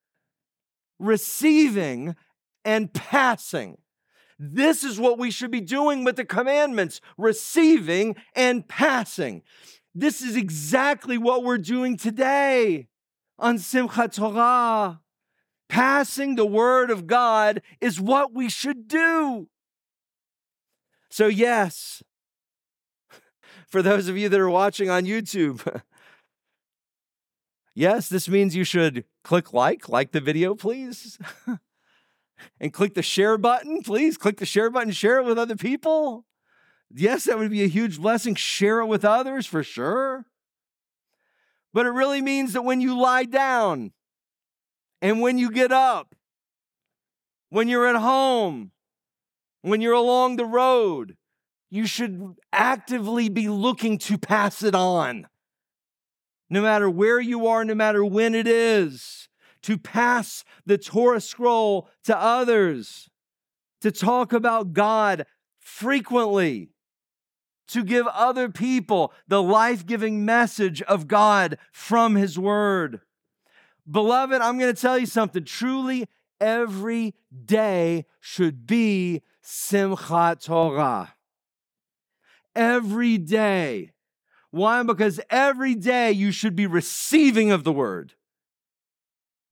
receiving 1.00 2.16
and 2.64 2.94
passing. 2.94 3.78
This 4.38 4.84
is 4.84 5.00
what 5.00 5.18
we 5.18 5.32
should 5.32 5.52
be 5.52 5.62
doing 5.62 6.04
with 6.04 6.18
the 6.18 6.26
commandments 6.26 7.00
receiving 7.18 8.16
and 8.36 8.68
passing. 8.68 9.42
This 9.94 10.22
is 10.22 10.36
exactly 10.36 11.18
what 11.18 11.44
we're 11.44 11.58
doing 11.58 11.96
today 11.96 12.88
on 13.40 13.58
Simchat 13.58 14.14
Torah. 14.14 15.00
Passing 15.70 16.36
the 16.36 16.46
word 16.46 16.92
of 16.92 17.08
God 17.08 17.62
is 17.80 18.00
what 18.00 18.34
we 18.34 18.50
should 18.50 18.88
do. 18.88 19.48
So, 21.16 21.28
yes, 21.28 22.04
for 23.70 23.82
those 23.82 24.10
of 24.10 24.18
you 24.18 24.28
that 24.28 24.38
are 24.38 24.50
watching 24.50 24.90
on 24.90 25.06
YouTube, 25.06 25.82
yes, 27.74 28.10
this 28.10 28.28
means 28.28 28.54
you 28.54 28.66
should 28.66 29.06
click 29.24 29.54
like, 29.54 29.88
like 29.88 30.12
the 30.12 30.20
video, 30.20 30.56
please. 30.56 31.18
and 32.60 32.74
click 32.74 32.96
the 32.96 33.02
share 33.02 33.38
button, 33.38 33.82
please. 33.82 34.18
Click 34.18 34.40
the 34.40 34.46
share 34.46 34.70
button, 34.70 34.92
share 34.92 35.20
it 35.20 35.26
with 35.26 35.40
other 35.40 35.56
people. 35.56 36.26
Yes, 36.94 37.24
that 37.24 37.38
would 37.40 37.50
be 37.50 37.64
a 37.64 37.70
huge 37.70 37.98
blessing. 37.98 38.36
Share 38.36 38.82
it 38.82 38.88
with 38.88 39.06
others 39.06 39.46
for 39.46 39.64
sure. 39.64 40.26
But 41.74 41.86
it 41.86 41.92
really 41.92 42.22
means 42.22 42.52
that 42.52 42.64
when 42.64 42.82
you 42.82 43.00
lie 43.00 43.24
down 43.24 43.94
and 45.02 45.22
when 45.22 45.38
you 45.38 45.50
get 45.50 45.72
up, 45.72 46.14
when 47.52 47.70
you're 47.70 47.88
at 47.88 47.96
home, 47.96 48.74
when 49.66 49.82
you're 49.82 49.94
along 49.94 50.36
the 50.36 50.46
road, 50.46 51.18
you 51.72 51.88
should 51.88 52.36
actively 52.54 53.30
be 53.30 53.50
looking 53.50 53.98
to 53.98 54.18
pass 54.18 54.62
it 54.62 54.76
on. 54.76 55.28
No 56.50 56.62
matter 56.62 56.88
where 56.90 57.20
you 57.20 57.48
are, 57.48 57.66
no 57.66 57.74
matter 57.74 58.06
when 58.06 58.36
it 58.36 58.48
is 58.48 59.28
to 59.64 59.80
pass 59.80 60.44
the 60.68 60.78
Torah 60.78 61.20
scroll 61.20 61.90
to 62.04 62.16
others, 62.16 63.10
to 63.82 63.92
talk 63.92 64.32
about 64.32 64.74
God 64.74 65.26
frequently, 65.60 66.70
to 67.70 67.84
give 67.84 68.06
other 68.08 68.50
people 68.50 69.12
the 69.28 69.42
life 69.42 69.88
giving 69.88 70.24
message 70.24 70.84
of 70.84 71.08
God 71.08 71.58
from 71.72 72.16
His 72.16 72.38
Word. 72.38 73.02
Beloved, 73.90 74.40
I'm 74.40 74.60
going 74.60 74.74
to 74.74 74.80
tell 74.80 75.00
you 75.00 75.08
something. 75.08 75.44
Truly, 75.44 76.08
every 76.40 77.16
day 77.46 78.06
should 78.20 78.68
be 78.68 79.24
Simchat 79.46 80.44
Torah. 80.44 81.14
Every 82.56 83.18
day. 83.18 83.92
Why? 84.52 84.82
Because 84.84 85.20
every 85.30 85.76
day 85.76 86.12
you 86.12 86.32
should 86.32 86.56
be 86.56 86.66
receiving 86.66 87.52
of 87.52 87.64
the 87.64 87.74
Word 87.74 88.14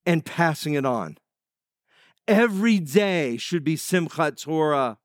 and 0.06 0.26
passing 0.26 0.74
it 0.74 0.86
on. 0.86 1.18
Every 2.28 2.80
day 2.80 3.38
should 3.38 3.64
be 3.64 3.76
Simchat 3.76 4.42
Torah. 4.42 4.98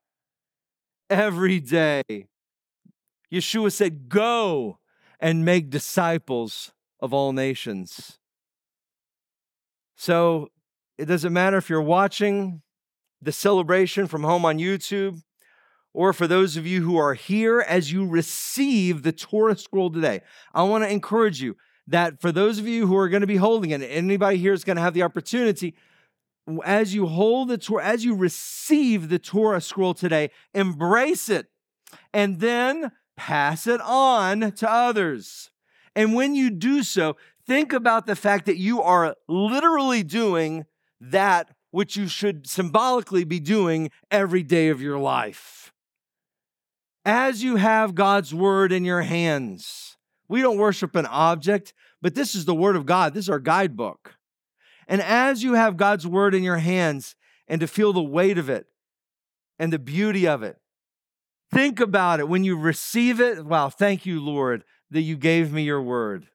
Every 1.09 1.59
day. 1.59 2.03
Yeshua 3.31 3.71
said, 3.71 4.09
Go 4.09 4.79
and 5.19 5.43
make 5.45 5.69
disciples 5.69 6.71
of 6.99 7.13
all 7.13 7.33
nations. 7.33 8.19
So 9.95 10.49
it 10.97 11.05
doesn't 11.05 11.33
matter 11.33 11.57
if 11.57 11.69
you're 11.69 11.81
watching 11.81 12.61
the 13.21 13.31
celebration 13.31 14.07
from 14.07 14.23
home 14.23 14.45
on 14.45 14.57
YouTube 14.57 15.21
or 15.93 16.13
for 16.13 16.27
those 16.27 16.55
of 16.55 16.65
you 16.65 16.83
who 16.83 16.97
are 16.97 17.13
here 17.13 17.61
as 17.61 17.91
you 17.91 18.05
receive 18.07 19.03
the 19.03 19.11
Torah 19.11 19.57
scroll 19.57 19.91
today. 19.91 20.21
I 20.53 20.63
want 20.63 20.83
to 20.83 20.89
encourage 20.89 21.41
you 21.41 21.57
that 21.87 22.21
for 22.21 22.31
those 22.31 22.59
of 22.59 22.67
you 22.67 22.85
who 22.87 22.95
are 22.95 23.09
going 23.09 23.21
to 23.21 23.27
be 23.27 23.37
holding 23.37 23.71
it, 23.71 23.81
anybody 23.81 24.37
here 24.37 24.53
is 24.53 24.63
going 24.63 24.77
to 24.77 24.81
have 24.81 24.93
the 24.93 25.03
opportunity 25.03 25.75
as 26.63 26.93
you 26.93 27.07
hold 27.07 27.49
the 27.49 27.57
Torah, 27.57 27.85
as 27.85 28.05
you 28.05 28.15
receive 28.15 29.09
the 29.09 29.19
Torah 29.19 29.61
scroll 29.61 29.93
today, 29.93 30.31
embrace 30.53 31.29
it 31.29 31.47
and 32.13 32.39
then 32.39 32.91
pass 33.17 33.67
it 33.67 33.81
on 33.81 34.51
to 34.53 34.71
others. 34.71 35.51
And 35.95 36.13
when 36.13 36.35
you 36.35 36.49
do 36.49 36.83
so, 36.83 37.17
think 37.45 37.73
about 37.73 38.05
the 38.05 38.15
fact 38.15 38.45
that 38.45 38.57
you 38.57 38.81
are 38.81 39.15
literally 39.27 40.03
doing 40.03 40.65
that 41.01 41.49
which 41.71 41.95
you 41.95 42.07
should 42.07 42.47
symbolically 42.47 43.23
be 43.23 43.39
doing 43.39 43.91
every 44.09 44.43
day 44.43 44.69
of 44.69 44.81
your 44.81 44.97
life. 44.97 45.71
As 47.05 47.43
you 47.43 47.55
have 47.55 47.95
God's 47.95 48.33
word 48.33 48.71
in 48.71 48.85
your 48.85 49.01
hands, 49.01 49.97
we 50.27 50.41
don't 50.41 50.57
worship 50.57 50.95
an 50.95 51.07
object, 51.07 51.73
but 52.01 52.15
this 52.15 52.35
is 52.35 52.45
the 52.45 52.55
Word 52.55 52.75
of 52.75 52.85
God. 52.85 53.13
This 53.13 53.25
is 53.25 53.29
our 53.29 53.39
guidebook. 53.39 54.15
And 54.87 55.01
as 55.01 55.43
you 55.43 55.53
have 55.53 55.75
God's 55.75 56.05
Word 56.05 56.35
in 56.35 56.43
your 56.43 56.57
hands 56.57 57.15
and 57.47 57.59
to 57.61 57.67
feel 57.67 57.91
the 57.91 58.01
weight 58.01 58.37
of 58.37 58.49
it 58.49 58.67
and 59.57 59.73
the 59.73 59.79
beauty 59.79 60.27
of 60.27 60.43
it, 60.43 60.57
think 61.51 61.79
about 61.79 62.19
it 62.19 62.29
when 62.29 62.43
you 62.43 62.55
receive 62.55 63.19
it. 63.19 63.43
Wow, 63.43 63.69
thank 63.69 64.05
you, 64.05 64.23
Lord, 64.23 64.63
that 64.91 65.01
you 65.01 65.17
gave 65.17 65.51
me 65.51 65.63
your 65.63 65.81
Word. 65.81 66.27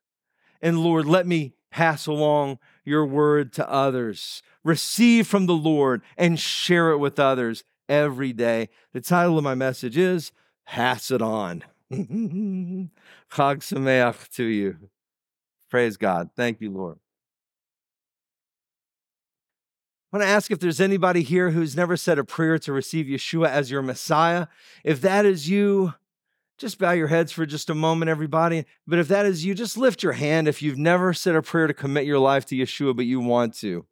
And 0.60 0.82
Lord, 0.82 1.06
let 1.06 1.26
me 1.26 1.54
pass 1.74 2.06
along 2.06 2.56
your 2.84 3.04
Word 3.04 3.52
to 3.52 3.68
others. 3.68 4.42
Receive 4.62 5.26
from 5.26 5.46
the 5.46 5.54
Lord 5.54 6.02
and 6.16 6.38
share 6.38 6.92
it 6.92 6.98
with 6.98 7.18
others 7.18 7.64
every 7.88 8.32
day. 8.32 8.68
The 8.92 9.00
title 9.00 9.38
of 9.38 9.44
my 9.44 9.56
message 9.56 9.98
is 9.98 10.30
Pass 10.64 11.10
It 11.10 11.20
On. 11.20 11.64
Chag 11.92 12.90
Sameach 13.32 14.28
to 14.36 14.44
you. 14.44 14.76
Praise 15.68 15.96
God. 15.96 16.30
Thank 16.36 16.60
you, 16.60 16.70
Lord. 16.70 17.00
I 20.12 20.18
want 20.18 20.28
to 20.28 20.32
ask 20.32 20.52
if 20.52 20.60
there's 20.60 20.80
anybody 20.80 21.24
here 21.24 21.50
who's 21.50 21.74
never 21.74 21.96
said 21.96 22.20
a 22.20 22.24
prayer 22.24 22.56
to 22.60 22.72
receive 22.72 23.06
Yeshua 23.06 23.48
as 23.48 23.72
your 23.72 23.82
Messiah. 23.82 24.46
If 24.84 25.00
that 25.00 25.26
is 25.26 25.50
you, 25.50 25.94
just 26.58 26.78
bow 26.78 26.92
your 26.92 27.08
heads 27.08 27.32
for 27.32 27.46
just 27.46 27.68
a 27.68 27.74
moment, 27.74 28.08
everybody. 28.08 28.64
But 28.86 28.98
if 28.98 29.08
that 29.08 29.26
is 29.26 29.44
you, 29.44 29.54
just 29.54 29.76
lift 29.76 30.02
your 30.02 30.12
hand 30.12 30.46
if 30.46 30.62
you've 30.62 30.78
never 30.78 31.12
said 31.12 31.34
a 31.34 31.42
prayer 31.42 31.66
to 31.66 31.74
commit 31.74 32.04
your 32.04 32.18
life 32.18 32.46
to 32.46 32.56
Yeshua, 32.56 32.94
but 32.94 33.06
you 33.06 33.20
want 33.20 33.54
to. 33.58 33.86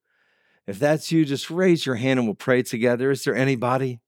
If 0.67 0.79
that's 0.79 1.11
you, 1.11 1.25
just 1.25 1.51
raise 1.51 1.85
your 1.85 1.97
hand 1.97 2.21
and 2.21 2.29
we'll 2.29 2.35
pray 2.35 2.63
together. 2.63 3.11
Is 3.11 3.25
there 3.25 3.35
anybody? 3.35 4.01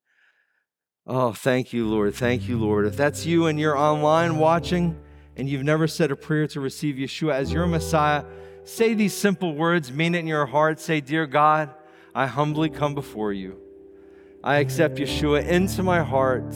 Oh, 1.06 1.32
thank 1.32 1.72
you, 1.72 1.86
Lord. 1.86 2.14
Thank 2.14 2.48
you, 2.48 2.56
Lord. 2.56 2.86
If 2.86 2.96
that's 2.96 3.26
you 3.26 3.46
and 3.46 3.58
you're 3.58 3.76
online 3.76 4.38
watching 4.38 4.98
and 5.36 5.48
you've 5.48 5.64
never 5.64 5.88
said 5.88 6.12
a 6.12 6.16
prayer 6.16 6.46
to 6.48 6.60
receive 6.60 6.94
Yeshua 6.94 7.34
as 7.34 7.52
your 7.52 7.66
Messiah, 7.66 8.24
say 8.62 8.94
these 8.94 9.12
simple 9.12 9.54
words, 9.54 9.90
mean 9.90 10.14
it 10.14 10.20
in 10.20 10.26
your 10.28 10.46
heart. 10.46 10.78
Say, 10.78 11.00
Dear 11.00 11.26
God, 11.26 11.74
I 12.14 12.26
humbly 12.26 12.70
come 12.70 12.94
before 12.94 13.32
you. 13.32 13.58
I 14.44 14.58
accept 14.58 14.96
Yeshua 14.96 15.44
into 15.44 15.82
my 15.82 16.02
heart 16.02 16.54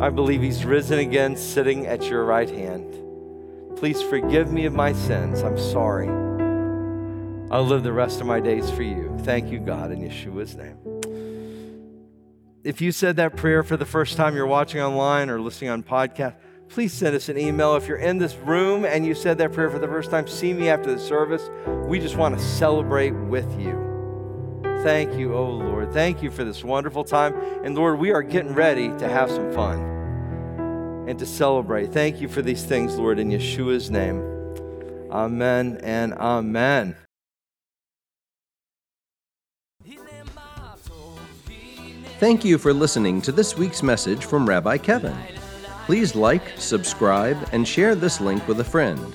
I 0.00 0.10
believe 0.10 0.42
he's 0.42 0.64
risen 0.64 0.98
again, 0.98 1.36
sitting 1.36 1.86
at 1.86 2.04
your 2.04 2.24
right 2.24 2.50
hand. 2.50 2.94
Please 3.76 4.02
forgive 4.02 4.52
me 4.52 4.66
of 4.66 4.72
my 4.74 4.92
sins. 4.92 5.42
I'm 5.42 5.58
sorry. 5.58 6.08
I'll 7.50 7.64
live 7.64 7.84
the 7.84 7.92
rest 7.92 8.20
of 8.20 8.26
my 8.26 8.40
days 8.40 8.70
for 8.70 8.82
you. 8.82 9.16
Thank 9.22 9.50
you, 9.50 9.60
God, 9.60 9.92
in 9.92 10.00
Yeshua's 10.00 10.56
name. 10.56 10.76
If 12.64 12.80
you 12.80 12.92
said 12.92 13.16
that 13.16 13.36
prayer 13.36 13.62
for 13.62 13.76
the 13.76 13.86
first 13.86 14.16
time 14.16 14.34
you're 14.34 14.46
watching 14.46 14.80
online 14.80 15.30
or 15.30 15.40
listening 15.40 15.70
on 15.70 15.82
podcast, 15.82 16.36
please 16.68 16.92
send 16.92 17.14
us 17.14 17.28
an 17.28 17.38
email. 17.38 17.76
If 17.76 17.86
you're 17.86 17.98
in 17.98 18.18
this 18.18 18.34
room 18.36 18.84
and 18.84 19.06
you 19.06 19.14
said 19.14 19.38
that 19.38 19.52
prayer 19.52 19.70
for 19.70 19.78
the 19.78 19.86
first 19.86 20.10
time, 20.10 20.26
see 20.26 20.52
me 20.52 20.68
after 20.68 20.92
the 20.92 20.98
service. 20.98 21.48
We 21.86 22.00
just 22.00 22.16
want 22.16 22.36
to 22.36 22.42
celebrate 22.42 23.12
with 23.12 23.60
you. 23.60 23.93
Thank 24.84 25.18
you, 25.18 25.34
oh 25.34 25.48
Lord. 25.48 25.94
Thank 25.94 26.22
you 26.22 26.30
for 26.30 26.44
this 26.44 26.62
wonderful 26.62 27.04
time. 27.04 27.34
And 27.64 27.74
Lord, 27.74 27.98
we 27.98 28.12
are 28.12 28.22
getting 28.22 28.52
ready 28.52 28.88
to 28.98 29.08
have 29.08 29.30
some 29.30 29.50
fun 29.54 29.78
and 31.08 31.18
to 31.18 31.24
celebrate. 31.24 31.90
Thank 31.90 32.20
you 32.20 32.28
for 32.28 32.42
these 32.42 32.64
things, 32.64 32.96
Lord, 32.96 33.18
in 33.18 33.30
Yeshua's 33.30 33.90
name. 33.90 34.20
Amen 35.10 35.80
and 35.82 36.12
amen. 36.12 36.96
Thank 42.20 42.44
you 42.44 42.58
for 42.58 42.74
listening 42.74 43.22
to 43.22 43.32
this 43.32 43.56
week's 43.56 43.82
message 43.82 44.26
from 44.26 44.46
Rabbi 44.46 44.76
Kevin. 44.76 45.16
Please 45.86 46.14
like, 46.14 46.42
subscribe, 46.58 47.38
and 47.52 47.66
share 47.66 47.94
this 47.94 48.20
link 48.20 48.46
with 48.46 48.60
a 48.60 48.64
friend. 48.64 49.14